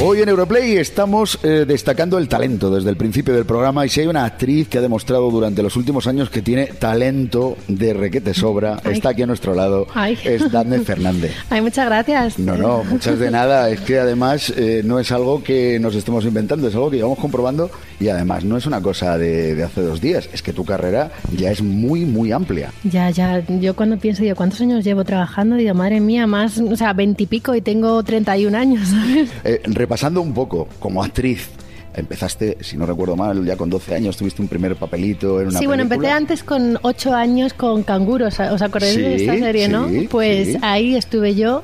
Hoy 0.00 0.22
en 0.22 0.28
Europlay 0.28 0.76
estamos 0.76 1.40
eh, 1.42 1.64
destacando 1.66 2.18
el 2.18 2.28
talento 2.28 2.70
desde 2.70 2.88
el 2.88 2.96
principio 2.96 3.34
del 3.34 3.44
programa 3.44 3.84
y 3.84 3.88
si 3.88 4.00
hay 4.00 4.06
una 4.06 4.24
actriz 4.24 4.68
que 4.68 4.78
ha 4.78 4.80
demostrado 4.80 5.28
durante 5.28 5.60
los 5.60 5.74
últimos 5.74 6.06
años 6.06 6.30
que 6.30 6.40
tiene 6.40 6.66
talento 6.66 7.56
de 7.66 7.94
requete 7.94 8.32
sobra, 8.32 8.80
Ay. 8.84 8.92
está 8.92 9.08
aquí 9.08 9.22
a 9.22 9.26
nuestro 9.26 9.56
lado, 9.56 9.88
Ay. 9.94 10.16
es 10.22 10.52
Dafne 10.52 10.78
Fernández. 10.82 11.34
Ay, 11.50 11.62
muchas 11.62 11.86
gracias. 11.86 12.38
No, 12.38 12.56
no, 12.56 12.84
muchas 12.84 13.18
de 13.18 13.28
nada. 13.32 13.70
Es 13.70 13.80
que 13.80 13.98
además 13.98 14.52
eh, 14.56 14.82
no 14.84 15.00
es 15.00 15.10
algo 15.10 15.42
que 15.42 15.80
nos 15.80 15.96
estemos 15.96 16.24
inventando, 16.24 16.68
es 16.68 16.74
algo 16.76 16.90
que 16.90 16.98
llevamos 16.98 17.18
comprobando 17.18 17.68
y 17.98 18.08
además 18.08 18.44
no 18.44 18.56
es 18.56 18.66
una 18.66 18.80
cosa 18.80 19.18
de, 19.18 19.56
de 19.56 19.64
hace 19.64 19.80
dos 19.80 20.00
días. 20.00 20.28
Es 20.32 20.42
que 20.42 20.52
tu 20.52 20.64
carrera 20.64 21.10
ya 21.36 21.50
es 21.50 21.60
muy, 21.60 22.04
muy 22.04 22.30
amplia. 22.30 22.72
Ya, 22.84 23.10
ya, 23.10 23.44
yo 23.48 23.74
cuando 23.74 23.98
pienso, 23.98 24.22
digo, 24.22 24.36
¿cuántos 24.36 24.60
años 24.60 24.84
llevo 24.84 25.02
trabajando? 25.02 25.56
Digo, 25.56 25.74
madre 25.74 25.98
mía, 25.98 26.28
más, 26.28 26.58
o 26.58 26.76
sea, 26.76 26.92
veintipico 26.92 27.56
y, 27.56 27.62
tengo 27.62 28.00
31 28.00 28.56
años, 28.56 28.88
¿sabes? 28.88 29.30
Eh, 29.42 29.60
repasando 29.88 30.20
un 30.20 30.34
poco, 30.34 30.68
como 30.80 31.02
actriz, 31.02 31.48
empezaste, 31.94 32.58
si 32.60 32.76
no 32.76 32.84
recuerdo 32.84 33.16
mal, 33.16 33.42
ya 33.42 33.56
con 33.56 33.70
12 33.70 33.94
años 33.94 34.18
tuviste 34.18 34.42
un 34.42 34.48
primer 34.48 34.76
papelito 34.76 35.40
en 35.40 35.48
una 35.48 35.58
Sí, 35.58 35.66
bueno, 35.66 35.82
empecé 35.84 36.00
película. 36.00 36.16
antes 36.18 36.44
con 36.44 36.78
8 36.82 37.14
años 37.14 37.54
con 37.54 37.82
canguros, 37.84 38.38
¿os 38.38 38.60
acordáis 38.60 38.96
de 38.98 39.18
Sí, 39.18 39.24
esta 39.24 39.38
serie, 39.38 39.66
no? 39.68 39.88
sí, 39.88 40.06
Pues 40.10 40.48
sí. 40.48 40.56
ahí 40.60 40.94
estuve 40.94 41.34
yo, 41.34 41.62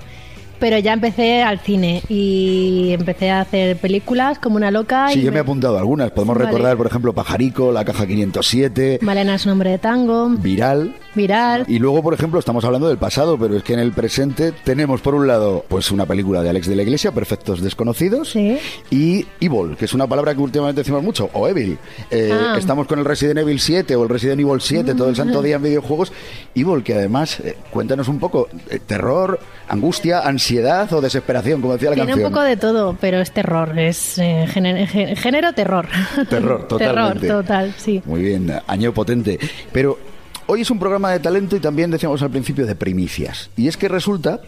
pero 0.64 0.78
ya 0.78 0.94
empecé 0.94 1.42
al 1.42 1.58
cine 1.58 2.02
y 2.08 2.92
empecé 2.94 3.30
a 3.30 3.42
hacer 3.42 3.76
películas 3.76 4.38
como 4.38 4.56
una 4.56 4.70
loca. 4.70 5.08
Sí, 5.10 5.18
y 5.18 5.22
yo 5.24 5.30
me 5.30 5.36
he 5.36 5.40
apuntado 5.42 5.76
algunas. 5.76 6.10
Podemos 6.10 6.38
Vale. 6.38 6.46
recordar, 6.48 6.74
por 6.78 6.86
ejemplo, 6.86 7.12
Pajarico, 7.12 7.70
La 7.70 7.84
Caja 7.84 8.06
507, 8.06 9.00
Malena 9.02 9.34
es 9.34 9.44
un 9.44 9.50
nombre 9.50 9.68
de 9.72 9.78
tango, 9.78 10.30
Viral. 10.30 10.94
viral. 11.14 11.66
Y 11.68 11.78
luego, 11.80 12.02
por 12.02 12.14
ejemplo, 12.14 12.38
estamos 12.40 12.64
hablando 12.64 12.88
del 12.88 12.96
pasado, 12.96 13.36
pero 13.38 13.58
es 13.58 13.62
que 13.62 13.74
en 13.74 13.78
el 13.80 13.92
presente 13.92 14.52
tenemos, 14.64 15.02
por 15.02 15.14
un 15.14 15.26
lado, 15.26 15.66
pues 15.68 15.90
una 15.90 16.06
película 16.06 16.42
de 16.42 16.48
Alex 16.48 16.66
de 16.66 16.76
la 16.76 16.82
Iglesia, 16.82 17.12
Perfectos 17.12 17.60
Desconocidos, 17.60 18.30
Sí. 18.30 18.56
y 18.90 19.26
Evil, 19.42 19.76
que 19.76 19.84
es 19.84 19.92
una 19.92 20.06
palabra 20.06 20.34
que 20.34 20.40
últimamente 20.40 20.80
decimos 20.80 21.02
mucho, 21.02 21.28
o 21.34 21.46
Evil. 21.46 21.76
Eh, 22.10 22.30
Ah. 22.32 22.56
Estamos 22.58 22.86
con 22.86 22.98
el 22.98 23.04
Resident 23.04 23.38
Evil 23.40 23.60
7 23.60 23.94
o 23.96 24.02
el 24.04 24.08
Resident 24.08 24.40
Evil 24.40 24.62
7 24.62 24.94
todo 24.94 25.10
el 25.10 25.16
santo 25.16 25.42
día 25.42 25.56
en 25.56 25.62
videojuegos. 25.62 26.10
Evil, 26.54 26.82
que 26.82 26.94
además, 26.94 27.38
eh, 27.40 27.54
cuéntanos 27.70 28.08
un 28.08 28.18
poco, 28.18 28.48
eh, 28.70 28.78
terror, 28.86 29.38
angustia, 29.68 30.20
ansiedad 30.20 30.53
o 30.92 31.00
desesperación, 31.00 31.60
como 31.60 31.74
decía 31.74 31.90
la 31.90 31.94
Tiene 31.96 32.10
canción. 32.12 32.26
un 32.28 32.32
poco 32.32 32.44
de 32.44 32.56
todo, 32.56 32.96
pero 33.00 33.20
es 33.20 33.30
terror, 33.32 33.78
es 33.78 34.18
eh, 34.18 34.46
género, 34.48 34.78
gé- 34.86 35.16
género 35.16 35.52
terror. 35.52 35.86
Terror, 36.28 36.68
totalmente. 36.68 37.20
terror, 37.26 37.42
total, 37.44 37.74
sí. 37.76 38.02
Muy 38.04 38.22
bien, 38.22 38.52
año 38.66 38.92
potente. 38.92 39.38
Pero 39.72 39.98
hoy 40.46 40.60
es 40.60 40.70
un 40.70 40.78
programa 40.78 41.10
de 41.10 41.20
talento 41.20 41.56
y 41.56 41.60
también 41.60 41.90
decíamos 41.90 42.22
al 42.22 42.30
principio 42.30 42.66
de 42.66 42.74
primicias. 42.74 43.50
Y 43.56 43.68
es 43.68 43.76
que 43.76 43.88
resulta 43.88 44.40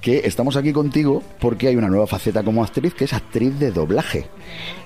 que 0.00 0.22
estamos 0.24 0.56
aquí 0.56 0.72
contigo 0.72 1.22
porque 1.40 1.68
hay 1.68 1.76
una 1.76 1.88
nueva 1.88 2.06
faceta 2.06 2.42
como 2.42 2.62
actriz 2.62 2.94
que 2.94 3.04
es 3.04 3.12
actriz 3.12 3.58
de 3.58 3.70
doblaje. 3.70 4.26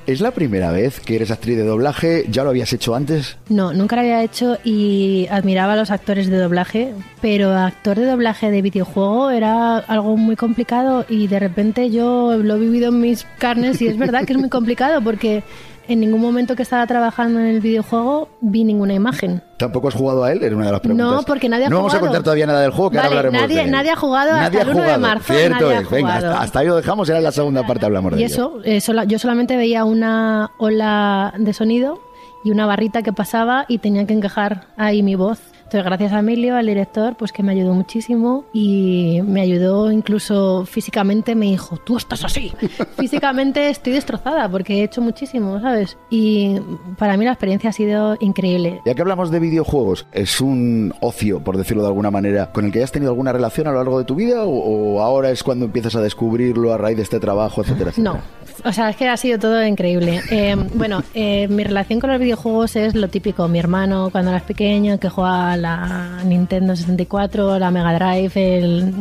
¿Es 0.06 0.20
la 0.20 0.30
primera 0.30 0.70
vez 0.70 1.00
que 1.00 1.16
eres 1.16 1.30
actriz 1.30 1.56
de 1.56 1.64
doblaje? 1.64 2.26
¿Ya 2.30 2.44
lo 2.44 2.50
habías 2.50 2.72
hecho 2.72 2.94
antes? 2.94 3.36
No, 3.48 3.72
nunca 3.72 3.96
lo 3.96 4.02
había 4.02 4.22
hecho 4.22 4.58
y 4.62 5.26
admiraba 5.30 5.72
a 5.72 5.76
los 5.76 5.90
actores 5.90 6.28
de 6.28 6.36
doblaje, 6.36 6.94
pero 7.20 7.52
actor 7.52 7.98
de 7.98 8.06
doblaje 8.06 8.50
de 8.50 8.62
videojuego 8.62 9.30
era 9.30 9.78
algo 9.78 10.16
muy 10.16 10.36
complicado 10.36 11.04
y 11.08 11.26
de 11.26 11.40
repente 11.40 11.90
yo 11.90 12.36
lo 12.36 12.54
he 12.54 12.58
vivido 12.60 12.90
en 12.90 13.00
mis 13.00 13.26
carnes 13.38 13.82
y 13.82 13.88
es 13.88 13.98
verdad 13.98 14.24
que 14.24 14.34
es 14.34 14.38
muy 14.38 14.48
complicado 14.48 15.02
porque 15.02 15.42
en 15.88 16.00
ningún 16.00 16.20
momento 16.20 16.54
que 16.56 16.62
estaba 16.62 16.86
trabajando 16.86 17.38
en 17.40 17.46
el 17.46 17.60
videojuego 17.60 18.28
vi 18.40 18.64
ninguna 18.64 18.94
imagen. 18.94 19.42
¿Tampoco 19.56 19.88
has 19.88 19.94
jugado 19.94 20.24
a 20.24 20.32
él? 20.32 20.42
Era 20.42 20.54
una 20.56 20.66
de 20.66 20.72
las 20.72 20.80
preguntas. 20.80 21.06
No, 21.10 21.22
porque 21.22 21.48
nadie 21.48 21.66
ha 21.66 21.68
No 21.68 21.76
vamos 21.76 21.92
a 21.94 21.98
jugado. 21.98 22.12
contar 22.12 22.24
todavía 22.24 22.46
nada 22.46 22.60
del 22.60 22.70
juego, 22.72 22.90
que 22.90 22.96
Vale, 22.98 23.08
ahora 23.08 23.18
hablaremos 23.20 23.42
nadie- 23.48 23.56
de 23.56 23.64
él. 23.64 23.70
nadie 23.70 23.90
ha 23.90 23.96
jugado 23.96 24.30
hasta 24.32 24.42
Nadie 24.42 24.58
ha 24.58 24.62
el 24.62 24.68
1 24.68 24.76
de 24.76 24.82
jugado. 24.84 25.00
marzo, 25.00 25.32
Cierto 25.34 25.54
nadie 25.64 25.76
ha 25.76 25.80
es. 25.80 25.90
Venga, 25.90 26.08
jugado. 26.12 26.26
hasta, 26.30 26.42
hasta 26.42 26.58
ahí 26.60 26.66
lo 26.66 26.76
dejamos, 26.76 27.08
era 27.08 27.20
la 27.20 27.32
segunda 27.32 27.66
parte, 27.66 27.86
hablamos 27.86 28.12
de 28.12 28.20
Y 28.20 28.24
ello. 28.24 28.34
eso, 28.34 28.60
eh, 28.64 29.06
yo 29.06 29.18
solamente 29.18 29.56
veía 29.56 29.84
una 29.84 30.50
ola 30.58 31.32
de 31.38 31.52
sonido 31.52 32.00
y 32.44 32.50
una 32.50 32.66
barrita 32.66 33.02
que 33.02 33.12
pasaba 33.12 33.64
y 33.68 33.78
tenía 33.78 34.06
que 34.06 34.12
encajar 34.14 34.66
ahí 34.76 35.02
mi 35.02 35.14
voz. 35.14 35.40
Entonces, 35.66 35.84
gracias 35.84 36.12
a 36.12 36.20
Emilio, 36.20 36.54
al 36.54 36.66
director, 36.66 37.16
pues 37.16 37.32
que 37.32 37.42
me 37.42 37.50
ayudó 37.50 37.74
muchísimo 37.74 38.44
y 38.52 39.20
me 39.26 39.40
ayudó 39.40 39.90
incluso 39.90 40.64
físicamente. 40.64 41.34
Me 41.34 41.46
dijo, 41.46 41.76
tú 41.78 41.96
estás 41.96 42.24
así. 42.24 42.52
físicamente 42.96 43.68
estoy 43.68 43.94
destrozada 43.94 44.48
porque 44.48 44.74
he 44.74 44.84
hecho 44.84 45.02
muchísimo, 45.02 45.60
¿sabes? 45.60 45.98
Y 46.08 46.60
para 46.96 47.16
mí 47.16 47.24
la 47.24 47.32
experiencia 47.32 47.70
ha 47.70 47.72
sido 47.72 48.16
increíble. 48.20 48.80
Ya 48.86 48.94
que 48.94 49.02
hablamos 49.02 49.32
de 49.32 49.40
videojuegos, 49.40 50.06
¿es 50.12 50.40
un 50.40 50.94
ocio, 51.00 51.42
por 51.42 51.56
decirlo 51.56 51.82
de 51.82 51.88
alguna 51.88 52.12
manera, 52.12 52.52
con 52.52 52.64
el 52.64 52.70
que 52.70 52.78
hayas 52.78 52.92
tenido 52.92 53.10
alguna 53.10 53.32
relación 53.32 53.66
a 53.66 53.72
lo 53.72 53.78
largo 53.78 53.98
de 53.98 54.04
tu 54.04 54.14
vida 54.14 54.44
o, 54.44 54.50
o 54.50 55.02
ahora 55.02 55.30
es 55.30 55.42
cuando 55.42 55.64
empiezas 55.64 55.96
a 55.96 56.00
descubrirlo 56.00 56.72
a 56.72 56.78
raíz 56.78 56.96
de 56.96 57.02
este 57.02 57.18
trabajo, 57.18 57.62
etcétera, 57.62 57.90
etcétera? 57.90 58.14
No, 58.14 58.20
o 58.64 58.72
sea, 58.72 58.90
es 58.90 58.96
que 58.96 59.08
ha 59.08 59.16
sido 59.16 59.38
todo 59.38 59.64
increíble. 59.64 60.20
Eh, 60.30 60.56
bueno, 60.74 61.02
eh, 61.14 61.48
mi 61.48 61.64
relación 61.64 62.00
con 62.00 62.10
los 62.10 62.20
videojuegos 62.20 62.76
es 62.76 62.94
lo 62.94 63.08
típico. 63.08 63.48
Mi 63.48 63.58
hermano, 63.58 64.10
cuando 64.10 64.30
eras 64.30 64.42
pequeño, 64.42 64.98
que 64.98 65.08
jugaba 65.08 65.55
la 65.62 66.22
Nintendo 66.24 66.74
64, 66.76 67.58
la 67.58 67.70
Mega 67.70 67.94
Drive, 67.94 68.32
el, 68.58 68.92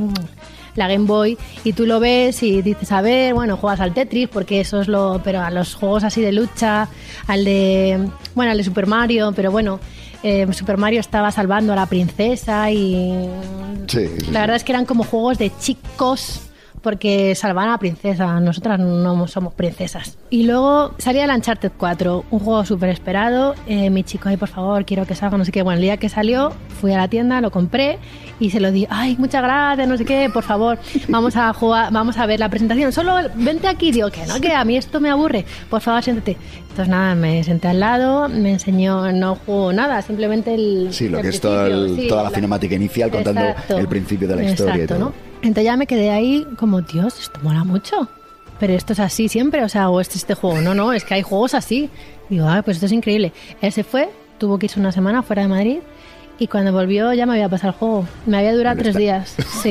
la 0.76 0.88
Game 0.88 1.06
Boy, 1.06 1.38
y 1.64 1.74
tú 1.74 1.86
lo 1.86 2.00
ves 2.00 2.44
y 2.44 2.62
dices, 2.62 2.92
a 2.92 3.02
ver, 3.02 3.34
bueno, 3.34 3.58
juegas 3.58 3.80
al 3.80 3.94
Tetris, 3.94 4.28
porque 4.30 4.62
eso 4.62 4.82
es 4.82 4.88
lo... 4.88 5.22
Pero 5.24 5.42
a 5.42 5.50
los 5.52 5.76
juegos 5.76 6.04
así 6.04 6.22
de 6.22 6.32
lucha, 6.32 6.88
al 7.28 7.46
de... 7.46 8.08
Bueno, 8.36 8.52
al 8.52 8.58
de 8.58 8.64
Super 8.64 8.88
Mario, 8.88 9.32
pero 9.36 9.52
bueno... 9.52 9.80
eh, 10.24 10.48
Super 10.54 10.78
Mario 10.78 11.00
estaba 11.02 11.32
salvando 11.32 11.74
a 11.74 11.76
la 11.76 11.86
princesa 11.86 12.72
y 12.72 13.30
Sí, 13.88 14.08
sí, 14.08 14.26
sí. 14.26 14.32
la 14.32 14.42
verdad 14.42 14.56
es 14.56 14.64
que 14.64 14.72
eran 14.72 14.86
como 14.86 15.04
juegos 15.04 15.38
de 15.38 15.52
chicos 15.60 16.42
porque 16.86 17.34
salvaban 17.34 17.70
a 17.70 17.72
la 17.74 17.78
princesa, 17.80 18.40
nosotras 18.40 18.80
no 18.80 19.28
somos 19.28 19.56
princesas. 19.56 20.20
Y 20.30 20.44
luego 20.44 20.94
salía 21.00 21.26
el 21.26 21.32
Uncharted 21.32 21.72
4, 21.76 22.26
un 22.30 22.40
juego 22.40 22.64
súper 22.64 22.90
esperado. 22.92 23.56
Eh, 23.66 23.90
mi 23.90 24.04
chico, 24.04 24.30
ay, 24.30 24.38
por 24.38 24.50
favor, 24.50 24.86
quiero 24.86 25.04
que 25.08 25.16
salga, 25.16 25.36
no 25.36 25.44
sé 25.46 25.52
qué. 25.52 25.64
Bueno, 25.64 25.78
el 25.78 25.82
día 25.82 25.98
que 25.98 26.10
salió, 26.10 26.54
fui 26.80 26.94
a 26.94 26.98
la 26.98 27.08
tienda, 27.08 27.42
lo 27.42 27.50
compré 27.50 27.98
y 28.40 28.52
se 28.52 28.60
lo 28.60 28.72
di. 28.72 28.86
Ay, 28.92 29.16
muchas 29.18 29.42
gracias, 29.42 29.88
no 29.88 29.98
sé 29.98 30.06
qué, 30.06 30.30
por 30.32 30.44
favor, 30.44 30.78
vamos 31.10 31.36
a 31.36 31.52
jugar, 31.54 31.92
vamos 31.92 32.20
a 32.20 32.28
ver 32.28 32.40
la 32.40 32.50
presentación. 32.50 32.92
Solo 32.92 33.16
vente 33.34 33.68
aquí, 33.68 33.92
digo 33.92 34.12
que 34.12 34.24
no, 34.28 34.40
que 34.40 34.54
a 34.54 34.64
mí 34.64 34.78
esto 34.78 35.02
me 35.02 35.10
aburre. 35.10 35.44
Por 35.72 35.82
favor, 35.82 36.04
siéntate. 36.04 36.38
Entonces, 36.70 36.88
nada, 36.88 37.16
me 37.16 37.44
senté 37.44 37.70
al 37.70 37.80
lado, 37.80 38.30
me 38.30 38.52
enseñó, 38.52 39.12
no 39.12 39.38
jugó 39.44 39.74
nada, 39.74 40.02
simplemente 40.04 40.54
el. 40.54 40.90
Sí, 40.92 41.10
lo 41.10 41.18
el 41.18 41.24
que 41.24 41.30
es 41.30 41.42
todo 41.42 41.66
el- 41.66 41.96
sí, 41.96 42.08
toda 42.08 42.22
la 42.22 42.30
cinemática 42.30 42.76
inicial 42.76 43.10
contando 43.10 43.42
Exacto. 43.42 43.78
el 43.80 43.88
principio 43.88 44.28
de 44.28 44.36
la 44.36 44.44
historia 44.44 44.76
y 44.78 44.82
Exacto, 44.82 44.96
todo. 45.04 45.14
¿no? 45.18 45.25
Entonces 45.46 45.66
ya 45.66 45.78
me 45.78 45.86
quedé 45.86 46.10
ahí 46.10 46.46
como, 46.58 46.82
Dios, 46.82 47.20
esto 47.20 47.40
mola 47.44 47.64
mucho. 47.64 48.08
Pero 48.60 48.74
esto 48.74 48.94
es 48.94 49.00
así 49.00 49.30
siempre, 49.30 49.64
o 49.64 49.70
sea, 49.70 49.90
o 49.90 50.02
este, 50.02 50.18
este 50.18 50.34
juego. 50.34 50.60
No, 50.62 50.74
no, 50.74 50.92
es 50.92 51.04
que 51.04 51.14
hay 51.14 51.22
juegos 51.22 51.54
así. 51.54 51.90
Digo, 52.30 52.48
ah, 52.48 52.62
pues 52.64 52.78
esto 52.78 52.88
es 52.88 52.92
increíble. 52.92 53.32
Él 53.62 53.72
se 53.72 53.84
fue, 53.84 54.10
tuvo 54.40 54.58
que 54.58 54.66
irse 54.66 54.80
una 54.80 54.92
semana 54.92 55.22
fuera 55.22 55.44
de 55.44 55.48
Madrid 55.48 55.78
y 56.40 56.48
cuando 56.48 56.74
volvió 56.74 57.14
ya 57.14 57.26
me 57.26 57.34
había 57.34 57.48
pasado 57.48 57.74
el 57.74 57.80
juego. 57.80 58.08
Me 58.26 58.38
había 58.38 58.56
durado 58.56 58.78
tres 58.82 58.96
días. 58.96 59.36
Sí. 59.62 59.70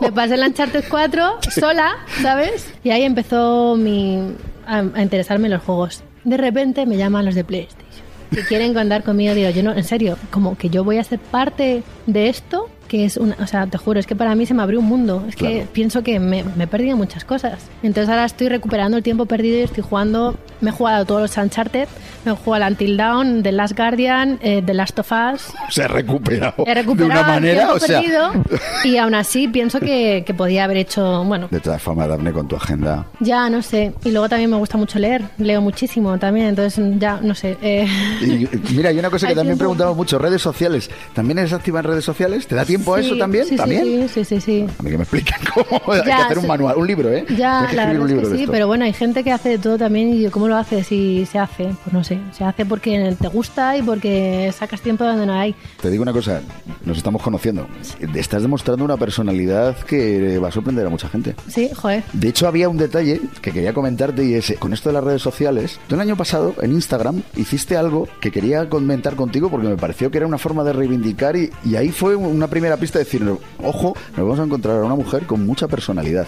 me 0.00 0.10
pasé 0.12 0.34
el 0.34 0.42
Uncharted 0.42 0.84
4 0.90 1.38
sola, 1.54 1.96
¿sabes? 2.20 2.72
Y 2.82 2.90
ahí 2.90 3.04
empezó 3.04 3.76
mi, 3.76 4.34
a, 4.66 4.78
a 4.78 5.02
interesarme 5.02 5.46
en 5.46 5.54
los 5.54 5.62
juegos. 5.62 6.02
De 6.24 6.36
repente 6.36 6.84
me 6.86 6.96
llaman 6.96 7.24
los 7.24 7.34
de 7.34 7.44
PlayStation. 7.44 7.86
Que 8.30 8.42
quieren 8.44 8.74
contar 8.74 9.02
conmigo, 9.02 9.34
digo, 9.34 9.50
yo 9.50 9.62
no, 9.62 9.72
en 9.72 9.84
serio, 9.84 10.16
como 10.30 10.56
que 10.56 10.68
yo 10.68 10.84
voy 10.84 10.98
a 10.98 11.04
ser 11.04 11.18
parte 11.18 11.82
de 12.06 12.28
esto, 12.28 12.68
que 12.90 13.04
es 13.04 13.16
una, 13.16 13.36
o 13.38 13.46
sea, 13.46 13.68
te 13.68 13.78
juro, 13.78 14.00
es 14.00 14.06
que 14.08 14.16
para 14.16 14.34
mí 14.34 14.46
se 14.46 14.52
me 14.52 14.64
abrió 14.64 14.80
un 14.80 14.86
mundo. 14.86 15.24
Es 15.28 15.36
que 15.36 15.64
pienso 15.72 16.02
que 16.02 16.18
me, 16.18 16.42
me 16.42 16.64
he 16.64 16.66
perdido 16.66 16.96
muchas 16.96 17.24
cosas. 17.24 17.68
Entonces 17.84 18.08
ahora 18.10 18.24
estoy 18.24 18.48
recuperando 18.48 18.96
el 18.96 19.04
tiempo 19.04 19.26
perdido 19.26 19.58
y 19.58 19.62
estoy 19.62 19.84
jugando, 19.84 20.36
me 20.60 20.70
he 20.70 20.72
jugado 20.72 21.04
todos 21.04 21.22
los 21.22 21.36
Uncharted, 21.36 21.88
me 22.24 22.32
he 22.32 22.34
jugado 22.36 22.64
el 22.66 22.72
Until 22.72 22.96
Dawn, 22.96 23.42
The 23.42 23.52
Last 23.52 23.76
Guardian, 23.76 24.38
eh, 24.42 24.62
The 24.64 24.74
Last 24.74 24.98
of 24.98 25.10
Us. 25.10 25.52
Se 25.70 25.82
ha 25.84 25.88
recuperado, 25.88 26.54
He 26.58 26.68
de 26.70 26.74
recuperado 26.74 27.10
una 27.12 27.20
el 27.20 27.26
manera, 27.42 27.72
o 27.72 27.78
sea... 27.78 28.00
perdido 28.00 28.32
y 28.84 28.96
aún 28.96 29.14
así 29.14 29.48
pienso 29.48 29.80
que, 29.80 30.22
que 30.26 30.34
podía 30.34 30.64
haber 30.64 30.76
hecho, 30.78 31.24
bueno, 31.24 31.48
De 31.50 31.60
todas 31.60 31.80
formas, 31.82 32.08
Daphne, 32.08 32.32
con 32.32 32.46
tu 32.48 32.56
agenda. 32.56 33.06
ya 33.20 33.48
no 33.50 33.62
sé. 33.62 33.92
Y 34.04 34.10
luego 34.10 34.28
también 34.28 34.50
me 34.50 34.56
gusta 34.56 34.76
mucho 34.76 34.98
leer, 34.98 35.22
leo 35.38 35.60
muchísimo 35.60 36.18
también, 36.18 36.46
entonces 36.48 36.84
ya 36.98 37.18
no 37.22 37.34
sé. 37.34 37.56
eh, 37.62 37.86
Y, 38.20 38.48
mira, 38.74 38.90
hay 38.90 38.98
una 38.98 39.10
cosa 39.10 39.26
que 39.28 39.34
también 39.34 39.56
preguntamos 39.58 39.96
mucho, 39.96 40.18
redes 40.18 40.42
sociales. 40.42 40.90
¿También 41.14 41.38
eres 41.38 41.52
activa 41.52 41.80
en 41.80 41.84
redes 41.86 42.04
sociales? 42.04 42.46
¿Te 42.46 42.54
da 42.54 42.64
tiempo 42.64 42.94
a 42.94 43.00
sí, 43.00 43.06
eso 43.06 43.16
también? 43.16 43.44
Sí, 43.46 43.56
¿También? 43.56 44.08
Sí, 44.08 44.08
sí, 44.08 44.24
sí, 44.24 44.40
sí. 44.40 44.66
A 44.78 44.82
mí 44.82 44.90
que 44.90 44.96
me 44.98 45.02
expliquen 45.04 45.36
cómo 45.54 45.92
hay 45.92 46.02
que 46.02 46.08
Ya, 46.08 46.24
hacer 46.26 46.38
un 46.38 46.46
manual, 46.46 46.76
un 46.76 46.86
libro, 46.86 47.08
¿eh? 47.10 47.24
Ya, 47.36 47.66
que 47.70 47.76
escribir 47.76 48.16
es 48.24 48.28
de 48.30 48.36
sí, 48.36 48.40
esto. 48.42 48.52
pero 48.52 48.66
bueno, 48.66 48.84
hay 48.84 48.92
gente 48.92 49.24
que 49.24 49.32
hace 49.32 49.48
de 49.50 49.58
todo 49.58 49.78
también 49.78 50.12
y 50.12 50.22
yo, 50.22 50.30
¿cómo 50.30 50.48
lo 50.50 50.56
haces 50.56 50.90
y 50.92 51.24
se 51.24 51.38
hace? 51.38 51.74
Pues 51.82 51.92
no 51.92 52.04
sé, 52.04 52.20
se 52.32 52.44
hace 52.44 52.66
porque 52.66 53.16
te 53.18 53.28
gusta 53.28 53.76
y 53.76 53.82
porque 53.82 54.52
sacas 54.56 54.80
tiempo 54.80 55.04
donde 55.04 55.24
no 55.24 55.32
hay. 55.32 55.54
Te 55.80 55.90
digo 55.90 56.02
una 56.02 56.12
cosa, 56.12 56.42
nos 56.84 56.98
estamos 56.98 57.22
conociendo. 57.22 57.66
Estás 58.14 58.42
demostrando 58.42 58.84
una 58.84 58.96
personalidad 58.96 59.76
que 59.78 60.38
va 60.38 60.48
a 60.48 60.52
sorprender 60.52 60.86
a 60.86 60.90
mucha 60.90 61.08
gente. 61.08 61.34
Sí, 61.48 61.70
joder. 61.74 62.02
De 62.12 62.28
hecho, 62.28 62.46
había 62.46 62.68
un 62.68 62.76
detalle 62.76 63.20
que 63.40 63.52
quería 63.52 63.72
comentarte 63.72 64.24
y 64.24 64.34
es, 64.34 64.52
con 64.58 64.72
esto 64.72 64.88
de 64.88 64.94
las 64.94 65.04
redes 65.04 65.22
sociales, 65.22 65.80
tú 65.86 65.94
el 65.94 66.00
año 66.00 66.16
pasado 66.16 66.54
en 66.60 66.72
Instagram 66.72 67.22
hiciste 67.36 67.76
algo 67.76 68.08
que 68.20 68.30
quería 68.30 68.68
comentar 68.68 69.16
contigo 69.16 69.50
porque 69.50 69.68
me 69.68 69.76
pareció 69.76 70.10
que 70.10 70.18
era 70.18 70.26
una 70.26 70.38
forma 70.38 70.64
de 70.64 70.72
reivindicar 70.72 71.36
y, 71.36 71.50
y 71.64 71.76
ahí 71.76 71.90
fue 71.90 72.16
una 72.16 72.48
primera 72.48 72.76
pista 72.76 72.98
de 72.98 73.04
decir, 73.04 73.24
ojo, 73.62 73.94
nos 74.16 74.18
vamos 74.18 74.40
a 74.40 74.44
encontrar 74.44 74.78
a 74.78 74.84
una 74.84 74.96
mujer 74.96 75.26
con 75.26 75.46
mucha 75.46 75.68
personalidad. 75.68 76.26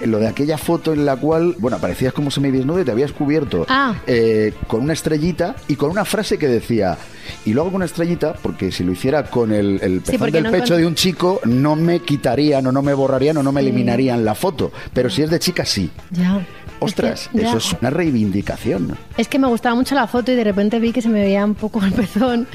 En 0.00 0.10
lo 0.10 0.18
de 0.18 0.28
aquella 0.28 0.56
foto 0.56 0.92
en 0.92 1.04
la 1.04 1.16
cual, 1.16 1.54
bueno, 1.58 1.76
aparecías 1.76 2.12
como 2.12 2.30
semi-desnudo 2.30 2.80
y 2.80 2.84
te 2.84 2.90
habías 2.90 3.12
cubierto 3.12 3.57
Ah. 3.68 3.94
eh, 4.06 4.52
con 4.66 4.82
una 4.82 4.92
estrellita 4.92 5.54
y 5.68 5.76
con 5.76 5.90
una 5.90 6.04
frase 6.04 6.38
que 6.38 6.48
decía, 6.48 6.96
y 7.44 7.52
luego 7.52 7.70
con 7.70 7.76
una 7.76 7.84
estrellita, 7.86 8.34
porque 8.34 8.70
si 8.72 8.84
lo 8.84 8.92
hiciera 8.92 9.24
con 9.24 9.52
el, 9.52 9.78
el 9.82 10.00
pezón 10.00 10.30
del 10.30 10.44
no 10.44 10.50
pecho 10.50 10.76
de 10.76 10.86
un 10.86 10.94
chico, 10.94 11.40
no 11.44 11.76
me 11.76 12.00
quitarían 12.00 12.66
o 12.66 12.72
no 12.72 12.82
me 12.82 12.94
borrarían 12.94 13.36
o 13.38 13.42
no 13.42 13.52
me 13.52 13.60
eliminarían 13.60 14.24
la 14.24 14.34
foto. 14.34 14.70
Pero 14.92 15.10
si 15.10 15.22
es 15.22 15.30
de 15.30 15.38
chica, 15.38 15.64
sí. 15.64 15.90
Ya. 16.10 16.44
Ostras, 16.80 17.22
Es 17.22 17.28
que- 17.28 17.38
ya. 17.42 17.48
eso 17.48 17.58
es 17.58 17.76
una 17.80 17.90
reivindicación. 17.90 18.96
Es 19.16 19.26
que 19.28 19.38
me 19.38 19.48
gustaba 19.48 19.74
mucho 19.74 19.94
la 19.94 20.06
foto 20.06 20.30
y 20.32 20.36
de 20.36 20.44
repente 20.44 20.78
vi 20.78 20.92
que 20.92 21.02
se 21.02 21.08
me 21.08 21.20
veía 21.20 21.44
un 21.44 21.54
poco 21.54 21.82
el 21.84 21.92
pezón 21.92 22.46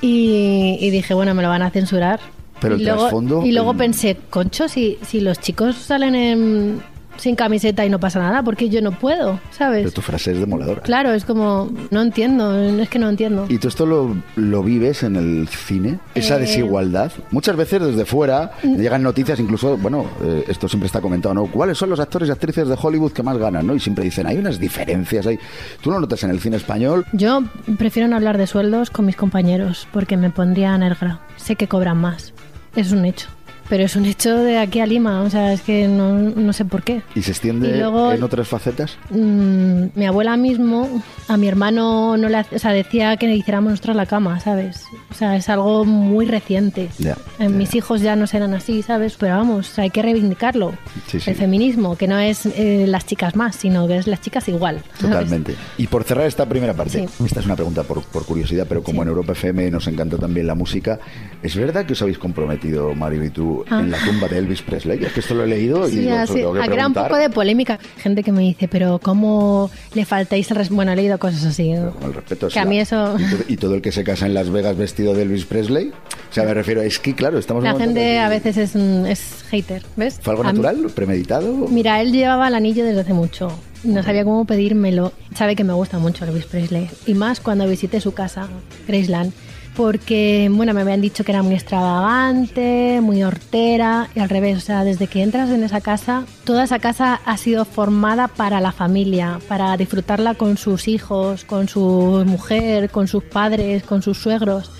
y, 0.00 0.76
y 0.80 0.90
dije, 0.90 1.14
bueno, 1.14 1.34
me 1.34 1.42
lo 1.42 1.48
van 1.48 1.62
a 1.62 1.70
censurar. 1.70 2.20
Pero 2.60 2.74
el 2.76 2.82
y 2.82 2.84
luego, 2.84 3.00
trasfondo, 3.00 3.42
Y 3.44 3.52
luego 3.52 3.72
el- 3.72 3.76
pensé, 3.78 4.16
concho, 4.30 4.68
si, 4.68 4.98
si 5.06 5.20
los 5.20 5.40
chicos 5.40 5.76
salen 5.76 6.14
en- 6.14 6.82
sin 7.16 7.36
camiseta 7.36 7.84
y 7.84 7.90
no 7.90 8.00
pasa 8.00 8.18
nada, 8.18 8.42
porque 8.42 8.68
yo 8.68 8.80
no 8.82 8.92
puedo, 8.92 9.38
¿sabes? 9.50 9.80
Pero 9.82 9.92
tu 9.92 10.00
frase 10.00 10.32
es 10.32 10.38
demoledora. 10.40 10.82
Claro, 10.82 11.12
es 11.12 11.24
como, 11.24 11.70
no 11.90 12.02
entiendo, 12.02 12.58
es 12.60 12.88
que 12.88 12.98
no 12.98 13.08
entiendo. 13.08 13.46
¿Y 13.48 13.58
tú 13.58 13.68
esto 13.68 13.86
lo, 13.86 14.16
lo 14.36 14.62
vives 14.62 15.02
en 15.02 15.16
el 15.16 15.48
cine? 15.48 15.98
Esa 16.14 16.34
Eh, 16.34 16.38
mm. 16.38 16.40
desigualdad. 16.40 17.12
Muchas 17.30 17.56
veces 17.56 17.82
desde 17.82 18.04
fuera 18.04 18.52
llegan 18.62 19.02
noticias, 19.02 19.38
incluso, 19.40 19.76
bueno, 19.76 20.06
eh, 20.22 20.44
esto 20.48 20.68
siempre 20.68 20.86
está 20.86 21.00
comentado, 21.00 21.34
¿no? 21.34 21.46
¿Cuáles 21.46 21.78
son 21.78 21.90
los 21.90 22.00
actores 22.00 22.28
y 22.28 22.32
actrices 22.32 22.68
de 22.68 22.76
Hollywood 22.80 23.12
que 23.12 23.22
más 23.22 23.36
ganan, 23.38 23.66
no? 23.66 23.74
Y 23.74 23.80
siempre 23.80 24.04
dicen, 24.04 24.26
hay 24.26 24.38
unas 24.38 24.58
diferencias 24.58 25.26
ahí. 25.26 25.38
¿Tú 25.80 25.90
lo 25.90 26.00
notas 26.00 26.22
en 26.24 26.30
el 26.30 26.40
cine 26.40 26.56
español? 26.56 27.04
Yo 27.12 27.42
prefiero 27.78 28.08
no 28.08 28.16
hablar 28.16 28.38
de 28.38 28.46
sueldos 28.46 28.90
con 28.90 29.06
mis 29.06 29.16
compañeros 29.16 29.86
porque 29.92 30.16
me 30.16 30.30
pondría 30.30 30.76
negra. 30.78 31.20
Sé 31.36 31.56
que 31.56 31.68
cobran 31.68 31.98
más. 31.98 32.32
Es 32.74 32.92
un 32.92 33.04
hecho. 33.04 33.28
Pero 33.72 33.84
es 33.84 33.96
un 33.96 34.04
hecho 34.04 34.36
de 34.36 34.58
aquí 34.58 34.80
a 34.80 34.86
Lima. 34.86 35.22
O 35.22 35.30
sea, 35.30 35.54
es 35.54 35.62
que 35.62 35.88
no, 35.88 36.12
no 36.12 36.52
sé 36.52 36.66
por 36.66 36.82
qué. 36.82 37.00
¿Y 37.14 37.22
se 37.22 37.30
extiende 37.30 37.70
Y 37.70 37.78
luego- 37.78 38.12
en 38.12 38.22
otras 38.22 38.46
facetas? 38.46 38.98
Mm, 39.08 39.84
mi 39.94 40.04
abuela 40.04 40.36
mismo, 40.36 41.02
a 41.26 41.38
mi 41.38 41.48
hermano 41.48 42.18
no 42.18 42.28
le 42.28 42.40
o 42.40 42.58
sea, 42.58 42.72
decía 42.72 43.16
que 43.16 43.26
le 43.28 43.34
hiciéramos 43.36 43.70
nosotros 43.70 43.96
la 43.96 44.04
cama, 44.04 44.40
¿sabes? 44.40 44.84
O 45.10 45.14
sea, 45.14 45.36
es 45.36 45.48
algo 45.48 45.86
muy 45.86 46.26
reciente. 46.26 46.90
Eh. 47.38 47.48
Mis 47.48 47.74
hijos 47.74 48.02
ya 48.02 48.14
no 48.14 48.26
serán 48.26 48.52
así, 48.52 48.82
¿sabes? 48.82 49.16
Pero 49.18 49.36
vamos, 49.36 49.70
o 49.70 49.74
sea, 49.74 49.84
hay 49.84 49.90
que 49.90 50.02
reivindicarlo. 50.02 50.74
Sí, 51.06 51.18
sí. 51.18 51.30
El 51.30 51.36
feminismo, 51.36 51.96
que 51.96 52.06
no 52.08 52.18
es 52.18 52.44
eh, 52.44 52.84
las 52.86 53.06
chicas 53.06 53.36
más, 53.36 53.56
sino 53.56 53.88
que 53.88 53.96
es 53.96 54.06
las 54.06 54.20
chicas 54.20 54.48
igual. 54.48 54.82
¿sabes? 54.98 55.16
Totalmente. 55.16 55.54
Y 55.78 55.86
por 55.86 56.04
cerrar 56.04 56.26
esta 56.26 56.44
primera 56.44 56.74
parte, 56.74 57.08
Sí. 57.08 57.24
esta 57.24 57.40
es 57.40 57.46
una 57.46 57.56
pregunta 57.56 57.84
por, 57.84 58.02
por 58.02 58.26
curiosidad, 58.26 58.66
pero 58.68 58.82
como 58.82 59.00
en 59.02 59.08
Europa 59.08 59.32
FM 59.32 59.70
nos 59.70 59.86
encanta 59.86 60.18
también 60.18 60.46
la 60.46 60.54
música, 60.54 60.98
¿es 61.42 61.56
verdad 61.56 61.86
que 61.86 61.94
os 61.94 62.02
habéis 62.02 62.18
comprometido, 62.18 62.94
Mario 62.94 63.24
y 63.24 63.30
tú, 63.30 63.61
Ah. 63.70 63.80
en 63.80 63.90
la 63.90 63.98
tumba 63.98 64.28
de 64.28 64.38
Elvis 64.38 64.62
Presley? 64.62 65.02
Es 65.04 65.12
que 65.12 65.20
esto 65.20 65.34
lo 65.34 65.44
he 65.44 65.46
leído 65.46 65.88
y 65.88 65.92
Sí, 65.92 65.98
os 66.00 66.04
lo 66.06 66.16
así, 66.18 66.34
tengo 66.34 66.52
que 66.54 66.60
creado 66.60 66.88
un 66.88 66.94
poco 66.94 67.16
de 67.16 67.30
polémica. 67.30 67.78
Gente 67.98 68.22
que 68.22 68.32
me 68.32 68.42
dice, 68.42 68.68
pero 68.68 68.98
¿cómo 69.02 69.70
le 69.94 70.04
faltáis 70.04 70.50
el 70.50 70.56
respeto? 70.56 70.76
Bueno, 70.76 70.92
he 70.92 70.96
leído 70.96 71.18
cosas 71.18 71.44
así. 71.44 71.72
Con 72.00 72.08
el 72.10 72.14
respeto, 72.14 72.48
Que 72.48 72.58
a 72.58 72.62
sí, 72.62 72.68
mí 72.68 72.80
eso... 72.80 73.16
Y 73.18 73.24
todo, 73.30 73.44
y 73.48 73.56
todo 73.56 73.74
el 73.74 73.82
que 73.82 73.92
se 73.92 74.04
casa 74.04 74.26
en 74.26 74.34
Las 74.34 74.50
Vegas 74.50 74.76
vestido 74.76 75.14
de 75.14 75.22
Elvis 75.22 75.44
Presley, 75.44 75.88
o 75.88 76.32
sea, 76.34 76.44
me 76.44 76.54
refiero, 76.54 76.82
es 76.82 76.98
que 76.98 77.14
claro, 77.14 77.38
estamos... 77.38 77.62
La 77.64 77.74
gente 77.76 78.18
a 78.18 78.28
veces 78.28 78.56
es, 78.56 78.74
es 78.76 79.44
hater, 79.50 79.82
¿ves? 79.96 80.18
¿Fue 80.22 80.32
algo 80.32 80.44
A 80.44 80.52
mí- 80.52 80.58
natural, 80.58 80.90
premeditado? 80.94 81.52
Mira, 81.68 82.00
él 82.00 82.12
llevaba 82.12 82.48
el 82.48 82.54
anillo 82.54 82.84
desde 82.84 83.00
hace 83.00 83.12
mucho. 83.14 83.50
No 83.84 84.02
sabía 84.04 84.22
cómo 84.24 84.44
pedírmelo. 84.44 85.12
Sabe 85.34 85.56
que 85.56 85.64
me 85.64 85.72
gusta 85.72 85.98
mucho 85.98 86.24
Elvis 86.24 86.44
Presley. 86.46 86.88
Y 87.06 87.14
más 87.14 87.40
cuando 87.40 87.66
visité 87.66 88.00
su 88.00 88.12
casa, 88.14 88.46
Graceland. 88.86 89.32
Porque, 89.76 90.50
bueno, 90.52 90.74
me 90.74 90.82
habían 90.82 91.00
dicho 91.00 91.24
que 91.24 91.32
era 91.32 91.42
muy 91.42 91.54
extravagante, 91.54 93.00
muy 93.02 93.22
hortera. 93.22 94.08
Y 94.14 94.20
al 94.20 94.28
revés, 94.28 94.58
o 94.58 94.60
sea, 94.60 94.84
desde 94.84 95.06
que 95.06 95.22
entras 95.22 95.48
en 95.50 95.64
esa 95.64 95.80
casa, 95.80 96.24
toda 96.44 96.64
esa 96.64 96.78
casa 96.78 97.20
ha 97.24 97.36
sido 97.38 97.64
formada 97.64 98.28
para 98.28 98.60
la 98.60 98.72
familia, 98.72 99.40
para 99.48 99.74
disfrutarla 99.76 100.34
con 100.34 100.58
sus 100.58 100.88
hijos, 100.88 101.44
con 101.44 101.68
su 101.68 102.22
mujer, 102.26 102.90
con 102.90 103.08
sus 103.08 103.24
padres, 103.24 103.82
con 103.82 104.02
sus 104.02 104.18
suegros. 104.18 104.70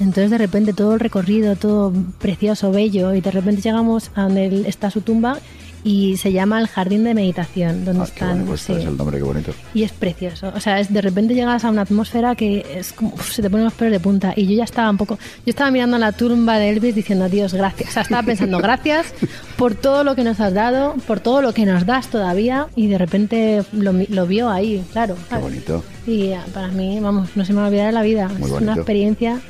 Entonces 0.00 0.30
de 0.30 0.38
repente 0.38 0.72
todo 0.72 0.94
el 0.94 1.00
recorrido, 1.00 1.56
todo 1.56 1.92
precioso, 2.18 2.72
bello, 2.72 3.14
y 3.14 3.20
de 3.20 3.30
repente 3.30 3.62
llegamos 3.62 4.10
a 4.14 4.22
donde 4.22 4.68
está 4.68 4.90
su 4.90 5.00
tumba 5.00 5.38
y 5.84 6.16
se 6.16 6.32
llama 6.32 6.58
el 6.60 6.66
jardín 6.66 7.04
de 7.04 7.12
meditación, 7.14 7.84
donde 7.84 8.02
Ah, 8.02 8.06
qué 8.06 8.12
están... 8.12 8.38
bonito, 8.46 8.56
sí. 8.56 8.72
es 8.72 8.84
el 8.86 8.96
nombre, 8.96 9.18
qué 9.18 9.22
bonito. 9.22 9.52
Y 9.74 9.82
es 9.82 9.92
precioso. 9.92 10.50
O 10.56 10.60
sea, 10.60 10.80
es, 10.80 10.92
de 10.92 11.00
repente 11.02 11.34
llegas 11.34 11.62
a 11.64 11.70
una 11.70 11.82
atmósfera 11.82 12.34
que 12.34 12.64
es 12.74 12.92
como, 12.94 13.12
uf, 13.14 13.30
se 13.32 13.42
te 13.42 13.50
ponen 13.50 13.64
los 13.64 13.74
pelos 13.74 13.92
de 13.92 14.00
punta. 14.00 14.32
Y 14.34 14.46
yo 14.46 14.56
ya 14.56 14.64
estaba 14.64 14.88
un 14.90 14.96
poco. 14.96 15.18
Yo 15.44 15.50
estaba 15.50 15.70
mirando 15.70 15.98
la 15.98 16.12
tumba 16.12 16.58
de 16.58 16.70
Elvis 16.70 16.94
diciendo, 16.94 17.28
Dios, 17.28 17.52
gracias. 17.54 17.90
O 17.90 17.92
sea, 17.92 18.02
estaba 18.02 18.22
pensando, 18.22 18.58
gracias 18.62 19.12
por 19.56 19.74
todo 19.74 20.02
lo 20.04 20.14
que 20.16 20.24
nos 20.24 20.40
has 20.40 20.54
dado, 20.54 20.94
por 21.06 21.20
todo 21.20 21.42
lo 21.42 21.52
que 21.52 21.66
nos 21.66 21.84
das 21.86 22.08
todavía. 22.08 22.66
Y 22.74 22.86
de 22.86 22.96
repente 22.98 23.62
lo, 23.72 23.92
lo 23.92 24.26
vio 24.26 24.48
ahí, 24.50 24.82
claro. 24.92 25.14
Qué 25.16 25.28
¿sabes? 25.28 25.44
bonito. 25.44 25.84
Y 26.06 26.32
ah, 26.32 26.44
para 26.52 26.68
mí, 26.68 27.00
vamos, 27.00 27.30
no 27.34 27.44
se 27.44 27.52
me 27.54 27.60
va 27.60 27.64
a 27.64 27.68
olvidar 27.68 27.88
en 27.88 27.94
la 27.94 28.02
vida. 28.02 28.28
Muy 28.28 28.34
es 28.44 28.50
bonito. 28.50 28.56
una 28.62 28.74
experiencia. 28.74 29.40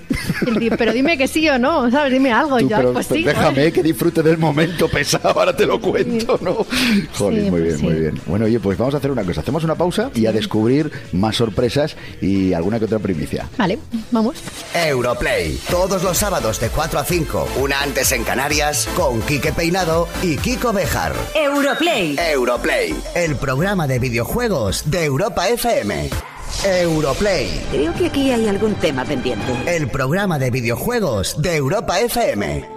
Pero 0.79 0.93
dime 0.93 1.19
que 1.19 1.27
sí 1.27 1.49
o 1.49 1.59
no, 1.59 1.91
¿sabes? 1.91 2.13
Dime 2.13 2.33
algo. 2.33 2.59
Tú, 2.59 2.69
ya, 2.69 2.77
pero 2.79 2.93
pues 2.93 3.07
sí. 3.07 3.25
déjame 3.25 3.73
que 3.73 3.83
disfrute 3.83 4.23
del 4.23 4.39
momento 4.39 4.89
pesado, 4.89 5.31
ahora 5.41 5.55
te 5.57 5.67
lo 5.67 5.81
cuento, 5.81 6.39
¿no? 6.43 6.65
Jolín, 7.19 7.45
Sí, 7.47 7.51
muy 7.51 7.61
pues 7.61 7.63
bien, 7.63 7.77
sí. 7.79 7.83
muy 7.85 7.95
bien. 7.95 8.21
Bueno, 8.27 8.45
oye, 8.47 8.61
pues 8.61 8.79
vamos 8.79 8.95
a 8.95 8.99
hacer 8.99 9.11
una 9.11 9.25
cosa. 9.25 9.41
Hacemos 9.41 9.65
una 9.65 9.75
pausa 9.75 10.11
y 10.15 10.27
a 10.27 10.33
descubrir 10.33 10.91
más 11.13 11.37
sorpresas 11.37 11.97
y 12.21 12.53
alguna 12.53 12.79
que 12.79 12.85
otra 12.85 12.99
primicia. 13.01 13.49
Vale, 13.59 13.79
vamos. 14.13 14.37
Europlay, 14.75 15.59
todos 15.71 16.03
los 16.05 16.17
sábados 16.17 16.61
de 16.61 16.69
4 16.69 17.01
a 17.01 17.05
5, 17.05 17.49
una 17.61 17.81
antes 17.83 18.13
en 18.13 18.23
Canarias, 18.25 18.89
con 18.97 19.21
Quique 19.23 19.53
Peinado 19.53 20.07
y 20.23 20.37
Kiko 20.37 20.73
Bejar. 20.73 21.13
Europlay. 21.35 22.17
Europlay, 22.33 22.95
el 23.17 23.35
programa 23.37 23.87
de 23.89 23.99
videojuegos 23.99 24.89
de 24.91 25.05
Europa 25.05 25.49
FM. 25.49 26.11
Europlay, 26.63 27.61
Creo 27.71 27.93
que 27.95 28.07
aquí 28.07 28.31
hay 28.31 28.47
algún 28.49 28.75
tema 28.77 29.05
pendiente. 29.05 29.45
el 29.67 29.89
programa 29.89 30.39
de 30.39 30.51
videojuegos 30.51 31.41
de 31.43 31.57
Europa 31.57 32.01
FM. 32.01 32.73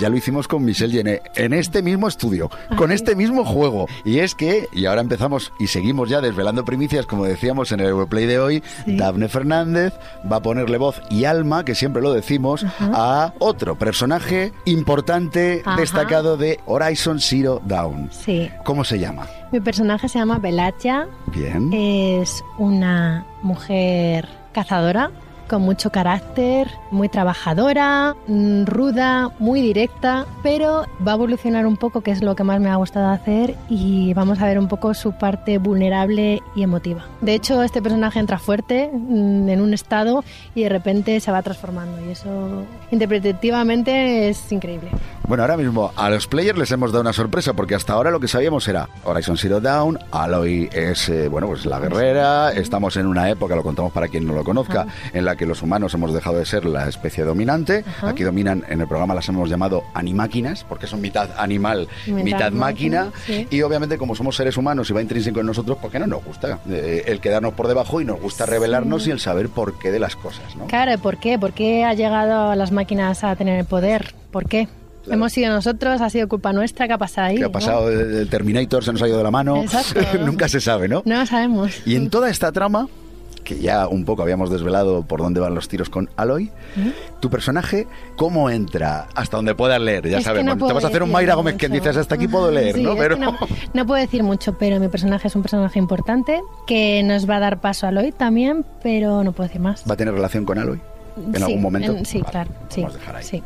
Ya 0.00 0.08
lo 0.08 0.16
hicimos 0.16 0.48
con 0.48 0.64
Michelle 0.64 0.92
Llené 0.92 1.22
en 1.36 1.52
este 1.52 1.80
mismo 1.80 2.08
estudio, 2.08 2.50
con 2.76 2.90
este 2.90 3.14
mismo 3.14 3.44
juego. 3.44 3.86
Y 4.04 4.18
es 4.18 4.34
que, 4.34 4.68
y 4.72 4.86
ahora 4.86 5.00
empezamos 5.00 5.52
y 5.60 5.68
seguimos 5.68 6.08
ya 6.08 6.20
desvelando 6.20 6.64
primicias, 6.64 7.06
como 7.06 7.24
decíamos 7.26 7.70
en 7.70 7.78
el 7.78 7.86
Europlay 7.86 8.26
de 8.26 8.40
hoy, 8.40 8.62
Sí. 8.84 8.96
Dafne 8.96 9.28
Fernández 9.28 9.94
va 10.30 10.38
a 10.38 10.42
ponerle 10.42 10.78
voz 10.78 11.00
y 11.10 11.26
alma, 11.26 11.64
que 11.64 11.76
siempre 11.76 12.02
lo 12.02 12.12
decimos, 12.12 12.66
a 12.80 13.34
otro 13.38 13.78
personaje 13.78 14.52
importante, 14.64 15.62
Ajá. 15.64 15.76
destacado 15.80 16.36
de 16.36 16.58
Horizon 16.66 17.20
Zero 17.20 17.62
Dawn. 17.64 18.10
Sí. 18.10 18.50
¿Cómo 18.64 18.82
se 18.84 18.98
llama? 18.98 19.28
Mi 19.54 19.60
personaje 19.60 20.08
se 20.08 20.18
llama 20.18 20.40
Belacha. 20.40 21.06
Bien. 21.32 21.72
Es 21.72 22.42
una 22.58 23.24
mujer 23.40 24.28
cazadora 24.52 25.12
con 25.48 25.62
mucho 25.62 25.90
carácter, 25.90 26.68
muy 26.90 27.08
trabajadora, 27.08 28.16
mm, 28.26 28.64
ruda, 28.64 29.30
muy 29.38 29.60
directa, 29.60 30.26
pero 30.42 30.86
va 31.06 31.12
a 31.12 31.14
evolucionar 31.14 31.66
un 31.66 31.76
poco, 31.76 32.00
que 32.00 32.10
es 32.10 32.22
lo 32.22 32.34
que 32.34 32.42
más 32.44 32.60
me 32.60 32.68
ha 32.68 32.76
gustado 32.76 33.08
hacer, 33.08 33.54
y 33.68 34.12
vamos 34.14 34.40
a 34.40 34.46
ver 34.46 34.58
un 34.58 34.68
poco 34.68 34.94
su 34.94 35.12
parte 35.12 35.58
vulnerable 35.58 36.42
y 36.56 36.62
emotiva. 36.62 37.04
De 37.20 37.34
hecho, 37.34 37.62
este 37.62 37.82
personaje 37.82 38.18
entra 38.18 38.38
fuerte 38.38 38.90
mm, 38.92 39.48
en 39.48 39.60
un 39.60 39.74
estado 39.74 40.24
y 40.54 40.62
de 40.62 40.68
repente 40.68 41.20
se 41.20 41.30
va 41.30 41.42
transformando, 41.42 42.04
y 42.04 42.10
eso 42.10 42.64
interpretativamente 42.90 44.28
es 44.30 44.50
increíble. 44.50 44.90
Bueno, 45.26 45.42
ahora 45.42 45.56
mismo 45.56 45.90
a 45.96 46.10
los 46.10 46.26
players 46.26 46.58
les 46.58 46.70
hemos 46.70 46.92
dado 46.92 47.00
una 47.00 47.14
sorpresa 47.14 47.54
porque 47.54 47.74
hasta 47.74 47.94
ahora 47.94 48.10
lo 48.10 48.20
que 48.20 48.28
sabíamos 48.28 48.68
era 48.68 48.90
Horizon 49.04 49.38
Zero 49.38 49.58
Dawn, 49.58 49.98
Aloy 50.12 50.68
es, 50.70 51.08
eh, 51.08 51.28
bueno, 51.28 51.46
pues 51.46 51.64
la 51.64 51.80
guerrera, 51.80 52.52
estamos 52.52 52.98
en 52.98 53.06
una 53.06 53.30
época, 53.30 53.56
lo 53.56 53.62
contamos 53.62 53.90
para 53.90 54.08
quien 54.08 54.26
no 54.26 54.34
lo 54.34 54.44
conozca, 54.44 54.86
en 55.14 55.24
la 55.24 55.34
que 55.34 55.46
los 55.46 55.62
humanos 55.62 55.94
hemos 55.94 56.12
dejado 56.12 56.36
de 56.36 56.44
ser 56.44 56.66
la 56.66 56.86
especie 56.88 57.24
dominante. 57.24 57.84
Ajá. 57.88 58.10
Aquí 58.10 58.22
dominan, 58.22 58.64
en 58.68 58.82
el 58.82 58.86
programa 58.86 59.14
las 59.14 59.26
hemos 59.30 59.48
llamado 59.48 59.84
animáquinas 59.94 60.62
porque 60.68 60.86
son 60.86 61.00
mitad 61.00 61.30
animal, 61.38 61.88
Mitad 62.06 62.22
mitad, 62.24 62.52
máquina. 62.52 63.10
sí. 63.24 63.48
Y 63.50 63.62
obviamente 63.62 63.96
como 63.96 64.14
somos 64.14 64.36
seres 64.36 64.58
humanos 64.58 64.90
y 64.90 64.92
va 64.92 65.00
intrínseco 65.00 65.40
en 65.40 65.46
nosotros, 65.46 65.78
porque 65.80 65.98
no 65.98 66.06
nos 66.06 66.22
gusta 66.22 66.58
eh, 66.68 67.04
el 67.06 67.20
quedarnos 67.20 67.54
por 67.54 67.66
debajo 67.66 67.98
y 68.02 68.04
nos 68.04 68.20
gusta 68.20 68.44
revelarnos 68.44 69.06
y 69.06 69.10
el 69.10 69.20
saber 69.20 69.48
por 69.48 69.78
qué 69.78 69.90
de 69.90 70.00
las 70.00 70.16
cosas, 70.16 70.54
¿no? 70.54 70.66
Claro, 70.66 70.98
¿por 70.98 71.16
qué? 71.16 71.38
¿Por 71.38 71.54
qué 71.54 71.82
ha 71.84 71.94
llegado 71.94 72.50
a 72.50 72.56
las 72.56 72.72
máquinas 72.72 73.24
a 73.24 73.34
tener 73.36 73.58
el 73.58 73.64
poder? 73.64 74.14
¿Por 74.30 74.46
qué? 74.46 74.68
Hemos 75.06 75.32
sido 75.32 75.52
nosotros, 75.52 76.00
ha 76.00 76.10
sido 76.10 76.28
culpa 76.28 76.52
nuestra, 76.52 76.86
¿qué 76.86 76.92
ha 76.94 76.98
pasado 76.98 77.28
ahí? 77.28 77.36
¿Qué 77.36 77.44
ha 77.44 77.48
no? 77.48 77.52
pasado? 77.52 77.90
El 77.90 78.28
Terminator 78.28 78.84
se 78.84 78.92
nos 78.92 79.02
ha 79.02 79.08
ido 79.08 79.18
de 79.18 79.24
la 79.24 79.30
mano. 79.30 79.64
Nunca 80.24 80.48
se 80.48 80.60
sabe, 80.60 80.88
¿no? 80.88 81.02
No 81.04 81.18
lo 81.18 81.26
sabemos. 81.26 81.72
Y 81.86 81.96
en 81.96 82.10
toda 82.10 82.30
esta 82.30 82.52
trama, 82.52 82.88
que 83.42 83.58
ya 83.60 83.86
un 83.88 84.06
poco 84.06 84.22
habíamos 84.22 84.48
desvelado 84.50 85.02
por 85.02 85.20
dónde 85.20 85.38
van 85.40 85.54
los 85.54 85.68
tiros 85.68 85.90
con 85.90 86.08
Aloy, 86.16 86.50
tu 87.20 87.28
personaje, 87.28 87.86
¿cómo 88.16 88.48
entra? 88.48 89.06
Hasta 89.14 89.36
donde 89.36 89.54
puedas 89.54 89.78
leer, 89.80 90.08
ya 90.08 90.18
Es 90.18 90.24
sabes. 90.24 90.42
no 90.44 90.56
te 90.56 90.72
vas 90.72 90.82
a 90.84 90.88
hacer 90.88 91.02
un 91.02 91.12
Mayra 91.12 91.34
Gómez 91.34 91.56
que 91.56 91.68
dices 91.68 91.94
hasta 91.98 92.14
aquí 92.14 92.26
puedo 92.26 92.50
leer, 92.50 92.76
Sí, 92.76 92.82
¿no? 92.82 92.96
Pero 92.96 93.16
no, 93.16 93.36
no 93.74 93.86
puedo 93.86 94.00
decir 94.00 94.22
mucho, 94.22 94.56
pero 94.58 94.80
mi 94.80 94.88
personaje 94.88 95.28
es 95.28 95.36
un 95.36 95.42
personaje 95.42 95.78
importante 95.78 96.40
que 96.66 97.02
nos 97.04 97.28
va 97.28 97.36
a 97.36 97.40
dar 97.40 97.60
paso 97.60 97.86
a 97.86 97.90
Lloyd 97.92 98.14
también, 98.14 98.64
pero 98.82 99.22
no 99.22 99.32
puedo 99.32 99.48
decir 99.48 99.60
más. 99.60 99.84
¿Va 99.88 99.92
a 99.92 99.96
tener 99.98 100.14
relación 100.14 100.46
con 100.46 100.58
Aloy? 100.58 100.80
¿En 101.16 101.34
Sí, 101.36 101.42
algún 101.42 101.60
momento? 101.62 101.92
en- 101.92 102.06
sí, 102.06 102.18
Vale, 102.20 102.30
claro. 102.32 102.50
Sí, 102.70 102.80
Vamos 102.80 102.96
a 102.96 102.98
dejar 102.98 103.16
ahí. 103.16 103.24
sí. 103.24 103.42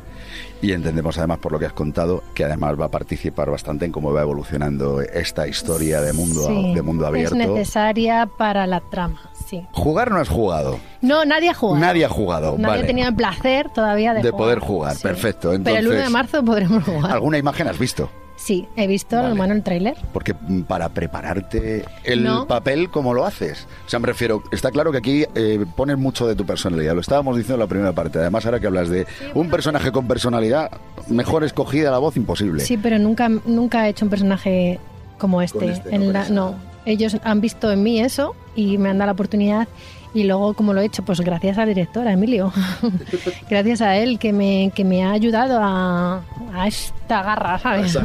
Y 0.61 0.73
entendemos 0.73 1.17
además 1.19 1.39
por 1.39 1.53
lo 1.53 1.59
que 1.59 1.67
has 1.67 1.73
contado 1.73 2.23
que 2.35 2.45
además 2.45 2.79
va 2.81 2.87
a 2.87 2.91
participar 2.91 3.51
bastante 3.51 3.85
en 3.85 3.93
cómo 3.93 4.13
va 4.13 4.23
evolucionando 4.23 5.01
esta 5.01 5.47
historia 5.47 6.01
de 6.01 6.13
mundo, 6.13 6.47
Sí, 6.49 6.75
de 6.75 6.83
mundo 6.83 7.07
abierto. 7.07 7.37
Es 7.37 7.49
necesaria 7.49 8.27
para 8.27 8.67
la 8.67 8.81
trama, 8.81 9.21
sí. 9.47 9.67
Jugar 9.73 10.11
no 10.11 10.19
has 10.19 10.29
jugado. 10.29 10.79
No, 11.01 11.25
nadie 11.25 11.51
ha 11.51 11.55
jugado. 11.55 11.81
Nadie 11.81 12.05
ha 12.05 12.09
jugado. 12.09 12.53
Nadie 12.59 12.67
vale. 12.67 12.83
ha 12.83 12.87
tenido 12.87 13.09
el 13.09 13.15
placer 13.15 13.71
todavía 13.71 14.15
de, 14.15 14.23
De 14.23 14.33
poder 14.33 14.59
jugar, 14.59 14.97
perfecto, 14.99 15.51
Pero 15.51 15.77
el 15.77 15.87
1 15.87 15.91
de 15.95 15.97
entonces- 16.05 16.11
marzo 16.11 16.45
podremos 16.45 16.85
jugar. 16.85 17.13
¿Alguna 17.13 17.39
imagen 17.39 17.69
has 17.69 17.79
visto? 17.79 18.11
Sí, 18.39 18.69
he 18.77 18.87
visto 18.87 19.17
Vale. 19.21 19.35
bueno, 19.35 19.53
el 19.53 19.63
tráiler. 19.65 19.97
Porque 20.13 20.33
mm, 20.33 20.63
para 20.63 20.89
prepararte 20.91 21.85
el 22.05 22.23
No. 22.23 22.47
papel, 22.47 22.89
¿cómo 22.89 23.13
lo 23.13 23.27
haces? 23.27 23.67
O 23.85 23.89
sea, 23.91 23.99
me 23.99 24.07
refiero, 24.07 24.43
está 24.53 24.71
claro 24.71 24.93
que 24.93 24.99
aquí 24.99 25.25
eh, 25.35 25.65
pones 25.77 25.99
mucho 25.99 26.27
de 26.27 26.37
tu 26.37 26.47
personalidad. 26.47 26.95
Lo 26.95 27.01
estábamos 27.01 27.37
diciendo 27.37 27.55
en 27.57 27.61
la 27.61 27.67
primera 27.67 27.93
parte. 27.93 28.21
Además, 28.21 28.47
ahora 28.47 28.61
que 28.61 28.69
hablas 28.69 28.89
de 28.89 29.07
un 29.35 29.51
personaje 29.51 29.91
con 29.91 30.07
personalidad, 30.07 30.71
mejor 31.09 31.43
escogida 31.43 31.91
la 31.91 31.99
voz 31.99 32.17
imposible. 32.17 32.63
Sí, 32.63 32.77
pero 32.79 32.99
nunca, 33.01 33.29
nunca 33.29 33.87
he 33.87 33.91
hecho 33.91 34.05
un 34.05 34.11
personaje 34.11 34.79
como 35.19 35.43
este. 35.43 35.71
este, 35.73 35.95
En 35.95 36.07
no 36.07 36.13
la- 36.13 36.29
no, 36.29 36.55
ellos 36.87 37.17
han 37.25 37.41
visto 37.41 37.73
en 37.73 37.83
mí 37.83 38.01
eso 38.01 38.37
y 38.55 38.79
me 38.79 38.89
han 38.89 38.99
dado 38.99 39.07
la 39.07 39.13
oportunidad. 39.13 39.67
Y 40.15 40.25
luego, 40.25 40.55
como 40.55 40.73
lo 40.73 40.81
he 40.81 40.87
hecho, 40.87 41.05
pues 41.05 41.21
gracias 41.21 41.59
al 41.59 41.69
director, 41.69 42.07
a 42.07 42.13
Emilio. 42.13 42.53
gracias 43.51 43.81
a 43.83 43.97
él 43.97 44.19
que 44.19 44.33
me, 44.33 44.73
que 44.75 44.85
me 44.85 45.05
ha 45.05 45.13
ayudado 45.13 45.59
a, 45.63 46.23
a 46.55 46.67
esta 46.67 47.23
garra, 47.23 47.59
¿sabes? 47.59 47.97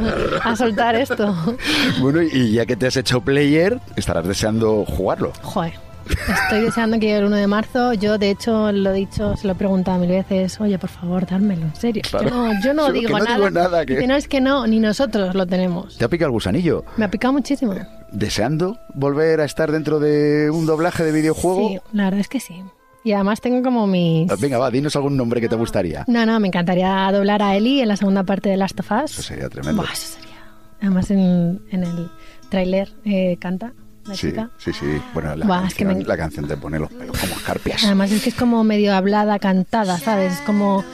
a 0.42 0.56
soltar 0.56 0.94
esto. 0.94 1.34
Bueno, 2.00 2.20
y 2.22 2.52
ya 2.52 2.66
que 2.66 2.76
te 2.76 2.86
has 2.86 2.96
hecho 2.96 3.20
player, 3.20 3.78
estarás 3.96 4.26
deseando 4.26 4.84
jugarlo. 4.84 5.32
Joder. 5.42 5.72
Estoy 6.08 6.60
deseando 6.62 6.98
que 6.98 7.06
llegue 7.06 7.18
el 7.18 7.24
1 7.24 7.36
de 7.36 7.46
marzo. 7.46 7.92
Yo, 7.94 8.18
de 8.18 8.30
hecho, 8.30 8.72
lo 8.72 8.90
he 8.90 8.94
dicho, 8.94 9.36
se 9.36 9.46
lo 9.46 9.52
he 9.52 9.56
preguntado 9.56 9.98
mil 9.98 10.10
veces. 10.10 10.60
Oye, 10.60 10.78
por 10.78 10.90
favor, 10.90 11.26
dármelo, 11.26 11.62
en 11.62 11.74
serio. 11.74 12.02
Claro. 12.08 12.28
Yo 12.28 12.34
no, 12.34 12.52
yo 12.62 12.74
no 12.74 12.92
digo 12.92 13.18
no 13.18 13.24
nada. 13.24 13.36
digo 13.36 13.50
nada, 13.50 13.86
que- 13.86 14.06
no, 14.06 14.14
es 14.16 14.28
que 14.28 14.40
no, 14.40 14.66
ni 14.66 14.80
nosotros 14.80 15.34
lo 15.34 15.46
tenemos. 15.46 15.96
¿Te 15.98 16.04
ha 16.04 16.08
picado 16.08 16.26
el 16.28 16.32
gusanillo? 16.32 16.84
Me 16.96 17.04
ha 17.06 17.10
picado 17.10 17.32
muchísimo. 17.32 17.74
¿Deseando 18.12 18.78
volver 18.94 19.40
a 19.40 19.44
estar 19.44 19.72
dentro 19.72 19.98
de 19.98 20.50
un 20.50 20.66
doblaje 20.66 21.02
de 21.04 21.12
videojuego? 21.12 21.68
Sí, 21.68 21.78
la 21.92 22.04
verdad 22.04 22.20
es 22.20 22.28
que 22.28 22.40
sí. 22.40 22.62
Y 23.02 23.12
además 23.12 23.40
tengo 23.42 23.62
como 23.62 23.86
mis... 23.86 24.30
Ah, 24.30 24.36
Venga, 24.40 24.56
va, 24.56 24.70
dinos 24.70 24.96
algún 24.96 25.16
nombre 25.16 25.40
que 25.40 25.48
te 25.48 25.56
gustaría. 25.56 26.04
No, 26.06 26.24
no, 26.24 26.40
me 26.40 26.48
encantaría 26.48 27.10
doblar 27.12 27.42
a 27.42 27.54
Ellie 27.54 27.82
en 27.82 27.88
la 27.88 27.96
segunda 27.96 28.22
parte 28.24 28.48
de 28.48 28.56
Last 28.56 28.80
of 28.80 28.90
Us. 28.90 29.10
Eso 29.12 29.22
sería 29.22 29.48
tremendo. 29.50 29.82
Buah, 29.82 29.92
eso 29.92 30.14
sería. 30.14 30.36
Además 30.80 31.10
en, 31.10 31.60
en 31.70 31.82
el 31.84 32.10
tráiler 32.48 32.92
eh, 33.04 33.36
canta 33.40 33.72
la 34.06 34.14
Sí, 34.14 34.28
chica. 34.28 34.50
sí, 34.58 34.72
sí. 34.72 35.00
Bueno, 35.12 35.34
la, 35.36 35.46
Buah, 35.46 35.66
es 35.66 35.74
que 35.74 35.84
canción, 35.84 36.02
me- 36.02 36.08
la 36.08 36.16
canción 36.16 36.46
te 36.48 36.56
pone 36.56 36.78
los 36.78 36.90
pelos 36.92 37.16
como 37.18 37.34
escarpias. 37.34 37.84
Además 37.84 38.10
es 38.12 38.22
que 38.22 38.28
es 38.30 38.34
como 38.34 38.62
medio 38.64 38.94
hablada, 38.94 39.38
cantada, 39.38 39.98
¿sabes? 39.98 40.34
Es 40.34 40.40
como... 40.40 40.84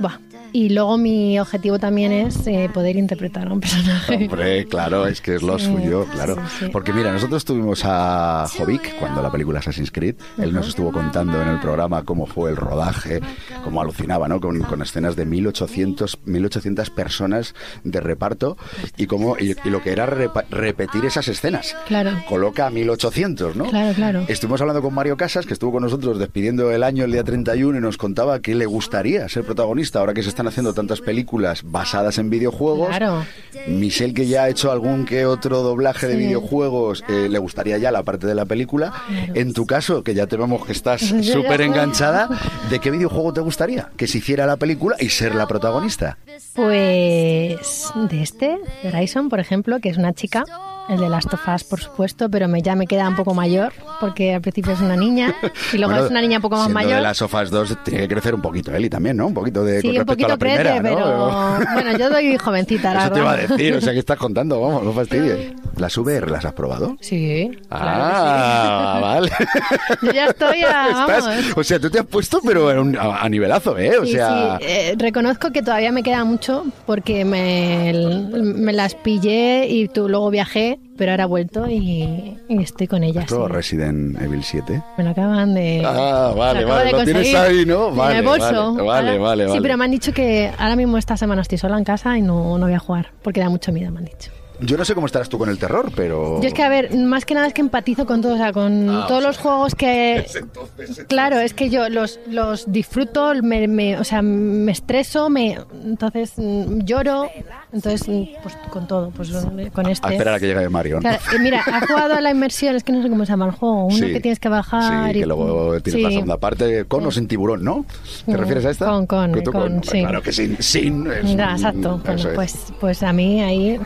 Buah. 0.00 0.18
Y 0.52 0.68
luego 0.70 0.98
mi 0.98 1.38
objetivo 1.40 1.78
también 1.78 2.12
es 2.12 2.46
eh, 2.46 2.68
poder 2.72 2.96
interpretar 2.96 3.48
a 3.48 3.52
un 3.52 3.60
personaje. 3.60 4.16
Hombre, 4.30 4.66
claro, 4.66 5.06
es 5.06 5.20
que 5.20 5.34
es 5.36 5.42
lo 5.42 5.58
Sí, 5.58 5.66
suyo, 5.66 6.06
claro. 6.12 6.36
sí, 6.36 6.66
sí. 6.66 6.70
Porque 6.70 6.92
mira, 6.92 7.10
nosotros 7.12 7.44
tuvimos 7.44 7.82
a 7.84 8.46
Jovic 8.56 8.98
cuando 8.98 9.22
la 9.22 9.30
película 9.30 9.60
Assassin's 9.60 9.90
Creed. 9.90 10.16
Él 10.38 10.52
nos 10.52 10.68
estuvo 10.68 10.92
contando 10.92 11.40
en 11.40 11.48
el 11.48 11.60
programa 11.60 12.04
cómo 12.04 12.26
fue 12.26 12.50
el 12.50 12.56
rodaje, 12.56 13.20
cómo 13.64 13.80
alucinaba, 13.80 14.28
¿no? 14.28 14.40
Con, 14.40 14.60
con 14.60 14.82
escenas 14.82 15.16
de 15.16 15.24
1800, 15.24 16.18
1800 16.26 16.90
personas 16.90 17.54
de 17.84 18.00
reparto 18.00 18.56
y 18.96 19.06
cómo 19.06 19.36
y, 19.38 19.54
y 19.64 19.70
lo 19.70 19.82
que 19.82 19.92
era 19.92 20.06
repa- 20.06 20.44
repetir 20.50 21.04
esas 21.04 21.28
escenas. 21.28 21.74
Claro. 21.86 22.10
Coloca 22.28 22.66
a 22.66 22.70
1800, 22.70 23.56
¿no? 23.56 23.64
Claro, 23.66 23.94
claro. 23.94 24.24
Estuvimos 24.28 24.60
hablando 24.60 24.82
con 24.82 24.92
Mario 24.94 25.16
Casas, 25.16 25.46
que 25.46 25.52
estuvo 25.54 25.72
con 25.72 25.82
nosotros 25.82 26.18
despidiendo 26.18 26.70
el 26.72 26.82
año 26.82 27.04
el 27.04 27.12
día 27.12 27.24
31 27.24 27.78
y 27.78 27.80
nos 27.80 27.96
contaba 27.96 28.40
que 28.40 28.54
le 28.54 28.66
gustaría 28.66 29.28
ser 29.28 29.44
protagonista 29.44 30.00
ahora 30.00 30.12
que 30.14 30.22
se 30.22 30.28
están 30.42 30.48
haciendo 30.48 30.74
tantas 30.74 31.00
películas 31.00 31.62
basadas 31.64 32.18
en 32.18 32.28
videojuegos. 32.28 32.88
Claro. 32.88 33.24
Michelle, 33.68 34.12
que 34.12 34.26
ya 34.26 34.44
ha 34.44 34.48
hecho 34.48 34.72
algún 34.72 35.04
que 35.04 35.24
otro 35.24 35.62
doblaje 35.62 36.08
de 36.08 36.16
videojuegos, 36.16 37.04
eh, 37.08 37.28
le 37.30 37.38
gustaría 37.38 37.78
ya 37.78 37.92
la 37.92 38.02
parte 38.02 38.26
de 38.26 38.34
la 38.34 38.44
película. 38.44 38.92
En 39.34 39.52
tu 39.52 39.66
caso, 39.66 40.02
que 40.02 40.14
ya 40.14 40.26
te 40.26 40.36
vemos 40.36 40.66
que 40.66 40.72
estás 40.72 41.00
súper 41.22 41.60
enganchada, 41.60 42.28
¿de 42.70 42.80
qué 42.80 42.90
videojuego 42.90 43.32
te 43.32 43.40
gustaría 43.40 43.90
que 43.96 44.08
se 44.08 44.18
hiciera 44.18 44.44
la 44.46 44.56
película 44.56 44.96
y 44.98 45.10
ser 45.10 45.36
la 45.36 45.46
protagonista? 45.46 46.18
Pues 46.54 47.92
de 47.94 48.22
este, 48.22 48.58
de 48.82 48.88
Horizon, 48.88 49.28
por 49.28 49.38
ejemplo, 49.38 49.78
que 49.78 49.90
es 49.90 49.96
una 49.96 50.12
chica, 50.12 50.44
el 50.92 51.00
de 51.00 51.08
Last 51.08 51.32
of 51.34 51.40
Us, 51.48 51.64
por 51.64 51.80
supuesto, 51.80 52.28
pero 52.30 52.48
me, 52.48 52.62
ya 52.62 52.74
me 52.74 52.86
queda 52.86 53.08
un 53.08 53.16
poco 53.16 53.34
mayor, 53.34 53.72
porque 54.00 54.34
al 54.34 54.40
principio 54.40 54.72
es 54.72 54.80
una 54.80 54.96
niña 54.96 55.34
y 55.72 55.78
luego 55.78 55.92
Bueno, 55.92 56.04
es 56.06 56.10
una 56.10 56.20
niña 56.20 56.36
un 56.38 56.42
poco 56.42 56.56
más 56.56 56.70
mayor. 56.70 56.96
de 56.96 57.00
las 57.02 57.16
sofás 57.16 57.50
2 57.50 57.78
tiene 57.84 58.00
que 58.00 58.08
crecer 58.08 58.34
un 58.34 58.42
poquito 58.42 58.72
Eli 58.74 58.88
también, 58.90 59.16
¿no? 59.16 59.26
Un 59.26 59.34
poquito 59.34 59.64
de 59.64 59.80
Sí, 59.80 59.88
con 59.88 59.90
un 59.90 59.96
respecto 60.06 60.12
a 60.12 60.14
poquito 60.14 60.28
la 60.28 60.36
primera, 60.36 60.80
crece, 60.80 60.82
¿no? 60.82 61.58
pero 61.58 61.72
bueno, 61.74 61.98
yo 61.98 62.10
doy 62.10 62.36
jovencita, 62.38 62.94
la 62.94 63.04
Eso 63.04 63.12
te 63.12 63.18
iba 63.20 63.32
a 63.32 63.36
decir, 63.36 63.74
o 63.74 63.80
sea, 63.80 63.92
que 63.92 63.98
estás 63.98 64.18
contando? 64.18 64.60
Vamos, 64.60 64.84
no 64.84 64.92
fastidies. 64.92 65.52
¿Las 65.76 65.96
VR 65.96 66.30
las 66.30 66.44
has 66.44 66.52
probado? 66.52 66.96
Sí, 67.00 67.50
claro 67.68 68.02
Ah, 68.04 68.98
vale. 69.02 69.30
que 69.30 69.44
sí. 69.44 70.06
Yo 70.06 70.12
ya 70.12 70.26
estoy 70.26 70.62
a, 70.62 70.88
Estás- 70.90 71.24
vamos. 71.26 71.52
o 71.56 71.64
sea, 71.64 71.78
tú 71.80 71.90
te 71.90 71.98
has 71.98 72.06
puesto, 72.06 72.40
pero 72.46 72.68
a, 72.68 73.22
a- 73.24 73.28
nivelazo, 73.28 73.78
¿eh? 73.78 73.96
O 73.98 74.04
Sí, 74.04 74.12
sea, 74.12 74.58
sí, 74.60 74.66
eh, 74.68 74.94
reconozco 74.98 75.50
que 75.50 75.62
todavía 75.62 75.90
me 75.92 76.02
queda 76.02 76.24
mucho 76.24 76.64
porque 76.86 77.24
me, 77.24 77.92
me 78.34 78.72
las 78.72 78.94
pillé 78.94 79.66
y 79.68 79.88
tú 79.88 80.08
luego 80.08 80.30
viajé, 80.30 80.78
pero 80.98 81.12
ahora 81.12 81.24
he 81.24 81.26
vuelto 81.26 81.66
y, 81.68 82.36
y 82.48 82.62
estoy 82.62 82.86
con 82.86 83.02
ellas. 83.02 83.24
¿Esto 83.24 83.46
sí. 83.46 83.52
Resident 83.52 84.20
Evil 84.20 84.42
7? 84.44 84.82
Me 84.98 85.04
lo 85.04 85.10
acaban 85.10 85.54
de. 85.54 85.82
Ah, 85.84 86.32
vale, 86.36 86.64
vale, 86.64 86.84
de 86.84 86.92
lo 86.92 87.04
tienes 87.04 87.34
ahí, 87.34 87.64
¿no? 87.64 87.88
en 87.88 87.96
Vale, 87.96 88.18
el 88.18 88.24
bolso. 88.24 88.74
vale, 88.74 88.82
vale, 88.84 89.08
Ahora- 89.10 89.18
vale, 89.22 89.44
Sí, 89.44 89.48
vale. 89.50 89.62
pero 89.62 89.76
me 89.78 89.84
han 89.86 89.90
dicho 89.90 90.12
que 90.12 90.50
ahora 90.58 90.76
mismo 90.76 90.98
esta 90.98 91.16
semana 91.16 91.40
estoy 91.42 91.56
sola 91.58 91.78
en 91.78 91.84
casa 91.84 92.16
y 92.18 92.22
no, 92.22 92.58
no 92.58 92.66
voy 92.66 92.74
a 92.74 92.78
jugar 92.78 93.10
porque 93.22 93.40
da 93.40 93.48
mucho 93.48 93.72
miedo, 93.72 93.90
me 93.90 93.98
han 94.00 94.04
dicho. 94.04 94.30
Yo 94.64 94.76
no 94.76 94.84
sé 94.84 94.94
cómo 94.94 95.06
estarás 95.06 95.28
tú 95.28 95.38
con 95.38 95.48
el 95.48 95.58
terror, 95.58 95.90
pero... 95.96 96.40
Yo 96.40 96.48
es 96.48 96.54
que, 96.54 96.62
a 96.62 96.68
ver, 96.68 96.94
más 96.96 97.24
que 97.24 97.34
nada 97.34 97.46
es 97.46 97.52
que 97.54 97.60
empatizo 97.60 98.06
con 98.06 98.20
todo, 98.22 98.34
o 98.34 98.36
sea, 98.36 98.52
con 98.52 98.88
Ah, 98.88 99.04
todos 99.08 99.22
los 99.22 99.38
juegos 99.38 99.74
que... 99.74 100.24
Claro, 101.08 101.38
es 101.40 101.52
que 101.54 101.68
yo 101.70 101.88
los, 101.88 102.20
los 102.28 102.70
disfruto, 102.70 103.32
me, 103.42 103.66
me- 103.68 103.98
o 103.98 104.04
sea, 104.04 104.22
me 104.22 104.70
estreso, 104.72 105.28
me 105.30 105.58
entonces 105.84 106.32
mm, 106.36 106.80
lloro, 106.84 107.28
entonces, 107.72 108.08
mm, 108.08 108.22
pues 108.42 108.56
con 108.70 108.86
todo, 108.86 109.10
pues 109.10 109.30
con 109.72 109.86
este... 109.88 110.06
A 110.06 110.12
esperar 110.12 110.34
a 110.34 110.40
que 110.40 110.46
llegue 110.46 110.68
Mario. 110.68 110.96
¿no? 110.96 111.00
Claro, 111.02 111.18
eh, 111.34 111.38
mira, 111.40 111.62
ha 111.66 111.86
jugado 111.86 112.14
a 112.14 112.20
la 112.20 112.30
inmersión, 112.30 112.76
es 112.76 112.84
que 112.84 112.92
no 112.92 113.02
sé 113.02 113.08
cómo 113.08 113.24
se 113.24 113.32
llama 113.32 113.46
el 113.46 113.52
juego, 113.52 113.86
uno 113.86 113.96
Sí. 113.96 114.12
que 114.12 114.20
tienes 114.20 114.38
que 114.38 114.48
bajar 114.48 115.12
Sí, 115.12 115.18
y... 115.18 115.20
que 115.22 115.26
luego 115.26 115.80
tienes 115.80 115.98
Sí. 115.98 116.02
la 116.02 116.10
segunda 116.10 116.36
parte 116.38 116.84
con 116.86 117.06
o 117.06 117.10
sin 117.10 117.26
tiburón, 117.28 117.64
¿no? 117.64 117.84
¿Te 118.26 118.32
Mm, 118.32 118.36
refieres 118.36 118.64
a 118.66 118.70
esta? 118.70 118.86
con- 118.86 119.06
con- 119.06 119.32
con, 119.44 119.84
sí. 119.84 120.00
Claro 120.00 120.22
que 120.22 120.32
sin, 120.32 120.56
sin. 120.62 121.06
es 121.10 121.36
Ya, 121.36 121.48
un- 121.48 121.52
exacto. 121.52 122.00
eso 122.04 122.04
Bueno, 122.04 122.28
es. 122.30 122.34
pues, 122.34 122.54
pues 122.80 123.02
a 123.02 123.12
mí 123.12 123.40
ahí, 123.42 123.78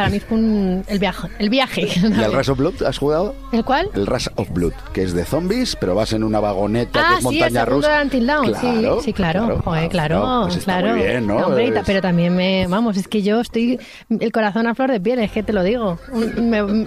para 0.00 0.10
mí 0.10 0.20
fue 0.20 0.38
un- 0.38 0.84
el 0.88 0.98
viaje, 0.98 1.28
el 1.38 1.50
viaje. 1.50 1.88
¿Y 1.96 2.22
al 2.22 2.32
Rush 2.32 2.50
of 2.50 2.58
Blood 2.58 2.82
has 2.84 2.98
jugado? 2.98 3.34
¿El 3.52 3.64
cuál? 3.64 3.88
El 3.94 4.06
Rush 4.06 4.28
of 4.36 4.50
Blood, 4.50 4.72
que 4.92 5.02
es 5.02 5.12
de 5.12 5.24
zombies, 5.24 5.76
pero 5.76 5.94
vas 5.94 6.12
en 6.12 6.24
una 6.24 6.40
vagoneta 6.40 6.92
que 6.92 6.98
Ah, 7.06 7.14
es 7.18 7.24
montaña 7.24 7.60
el 7.62 7.66
rusa. 7.66 8.00
Until 8.02 8.26
Dawn, 8.26 8.54
sí, 8.54 8.84
sí, 9.04 9.12
claro, 9.12 9.60
Joder, 9.64 9.88
claro, 9.88 10.40
pues 10.44 10.56
está 10.56 10.78
claro. 10.80 10.96
muy 10.96 11.04
bien, 11.06 11.26
¿no? 11.26 11.36
Hombre, 11.36 11.72
pero 11.84 12.00
también 12.00 12.34
me, 12.34 12.66
vamos, 12.66 12.96
es 12.96 13.08
que 13.08 13.22
yo 13.22 13.40
estoy 13.40 13.78
el 14.08 14.32
corazón 14.32 14.66
a 14.66 14.74
flor 14.74 14.90
de 14.90 15.00
piel, 15.00 15.18
es 15.18 15.30
que 15.32 15.42
te 15.42 15.52
lo 15.52 15.62
digo. 15.62 15.98
Me- 16.40 16.86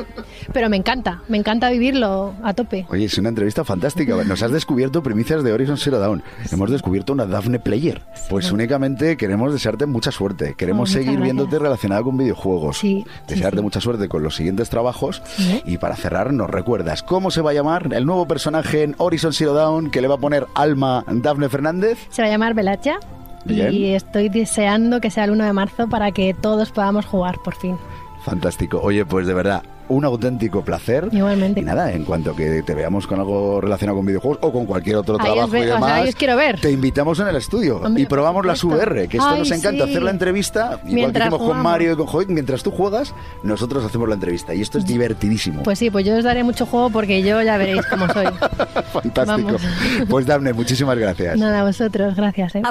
pero 0.52 0.70
me 0.70 0.78
encanta, 0.78 1.22
me 1.28 1.38
encanta 1.38 1.70
vivirlo 1.70 2.34
a 2.44 2.54
tope. 2.54 2.86
Oye, 2.90 3.06
es 3.06 3.18
una 3.18 3.30
entrevista 3.30 3.64
fantástica. 3.64 4.16
Nos 4.24 4.42
has 4.44 4.52
descubierto 4.52 5.04
primicias 5.04 5.44
de 5.44 5.52
Horizon 5.54 5.78
Zero 5.78 6.00
Dawn. 6.00 6.24
Hemos 6.52 6.72
descubierto 6.72 7.14
una 7.14 7.26
Daphne 7.26 7.60
Player. 7.60 8.02
Pues 8.30 8.52
únicamente 8.52 9.18
queremos 9.18 9.54
desearte 9.54 9.86
mucha 9.86 10.12
suerte. 10.12 10.56
Queremos 10.58 10.90
Oh, 10.90 10.94
seguir 10.94 11.20
viéndote 11.20 11.60
relacionada 11.60 12.02
con 12.04 12.18
videojuegos. 12.18 12.78
Sí, 12.78 13.03
sí, 13.04 13.36
Desearte 13.36 13.62
mucha 13.62 13.82
suerte 13.82 14.08
con 14.08 14.24
los 14.24 14.36
siguientes 14.36 14.70
trabajos. 14.70 15.22
Y 15.66 15.78
para 15.78 15.96
cerrar, 15.96 16.34
nos 16.34 16.50
recuerdas 16.50 17.04
cómo 17.04 17.32
se 17.32 17.42
va 17.42 17.52
a 17.52 17.54
llamar 17.54 17.94
el 17.94 18.06
nuevo 18.06 18.28
personaje 18.28 18.84
en 18.84 18.96
Horizon 18.98 19.34
Zero 19.34 19.54
Dawn 19.54 19.92
que 19.92 20.02
le 20.02 20.08
va 20.08 20.16
a 20.16 20.20
poner 20.20 20.48
alma 20.56 21.04
Daphne 21.08 21.50
Fernández. 21.50 21.98
Se 22.10 22.22
va 22.22 22.28
a 22.28 22.32
llamar 22.32 22.54
Velacha 22.54 22.98
Bien. 23.46 23.74
y 23.74 23.94
estoy 23.94 24.30
deseando 24.30 25.02
que 25.02 25.12
sea 25.12 25.26
el 25.26 25.32
1 25.32 25.44
de 25.46 25.54
marzo 25.54 25.88
para 25.90 26.12
que 26.12 26.34
todos 26.34 26.72
podamos 26.72 27.06
jugar 27.06 27.40
por 27.44 27.56
fin. 27.56 27.78
Fantástico. 28.24 28.80
Oye, 28.82 29.06
pues 29.06 29.28
de 29.28 29.34
verdad, 29.34 29.64
un 29.90 30.06
auténtico 30.06 30.64
placer. 30.64 31.10
Igualmente. 31.12 31.60
Y 31.62 31.64
nada, 31.64 31.92
en 31.92 32.04
cuanto 32.06 32.36
que 32.36 32.64
te 32.64 32.74
veamos 32.76 33.08
con 33.08 33.20
algo 33.20 33.62
relacionado 33.62 33.98
con 33.98 34.06
videojuegos 34.06 34.40
o 34.42 34.52
con 34.52 34.66
cualquier 34.66 34.96
otro 34.98 35.18
Ahí 35.20 35.26
trabajo 35.26 35.48
ve- 35.50 35.60
y 35.60 35.62
o 35.62 35.66
sea, 35.66 35.74
demás, 35.76 35.92
ahí 35.92 36.10
os 36.10 36.16
quiero 36.16 36.36
ver. 36.36 36.60
te 36.60 36.72
invitamos 36.72 37.20
en 37.20 37.28
el 37.28 37.36
estudio 37.36 37.78
Hombre, 37.78 38.02
y 38.04 38.06
probamos 38.06 38.46
las. 38.46 38.64
VR, 38.64 39.08
que 39.08 39.18
esto 39.18 39.30
Ay, 39.30 39.40
nos 39.40 39.52
encanta 39.52 39.86
sí. 39.86 39.92
hacer 39.92 40.04
la 40.04 40.12
entrevista, 40.12 40.66
igual 40.66 40.80
que 40.86 40.94
Mientras 40.94 41.28
hicimos 41.28 41.48
con. 41.48 41.62
Mario 41.62 41.94
y 41.94 41.96
con 41.96 42.08
Joy, 42.08 42.26
mientras 42.30 42.64
tú 42.64 42.72
juegas, 42.72 43.14
nosotros 43.44 43.84
hacemos 43.86 44.08
la 44.08 44.16
entrevista 44.16 44.54
y 44.54 44.62
esto 44.62 44.78
es 44.78 44.86
divertidísimo. 44.86 45.64
Pues 45.64 45.80
sí, 45.80 45.90
pues 45.92 46.06
yo 46.06 46.18
os 46.18 46.24
daré 46.24 46.44
mucho 46.44 46.66
juego 46.66 46.90
porque 46.90 47.22
yo 47.22 47.42
ya 47.42 47.58
veréis 47.58 47.86
cómo 47.88 48.08
soy. 48.08 48.26
Fantástico. 48.94 49.26
vamos. 49.26 49.62
Pues 50.10 50.26
Dafne, 50.26 50.54
muchísimas 50.54 50.98
gracias. 50.98 51.38
Nada, 51.38 51.64
vosotros, 51.64 52.16
gracias. 52.16 52.56
¿eh? 52.56 52.62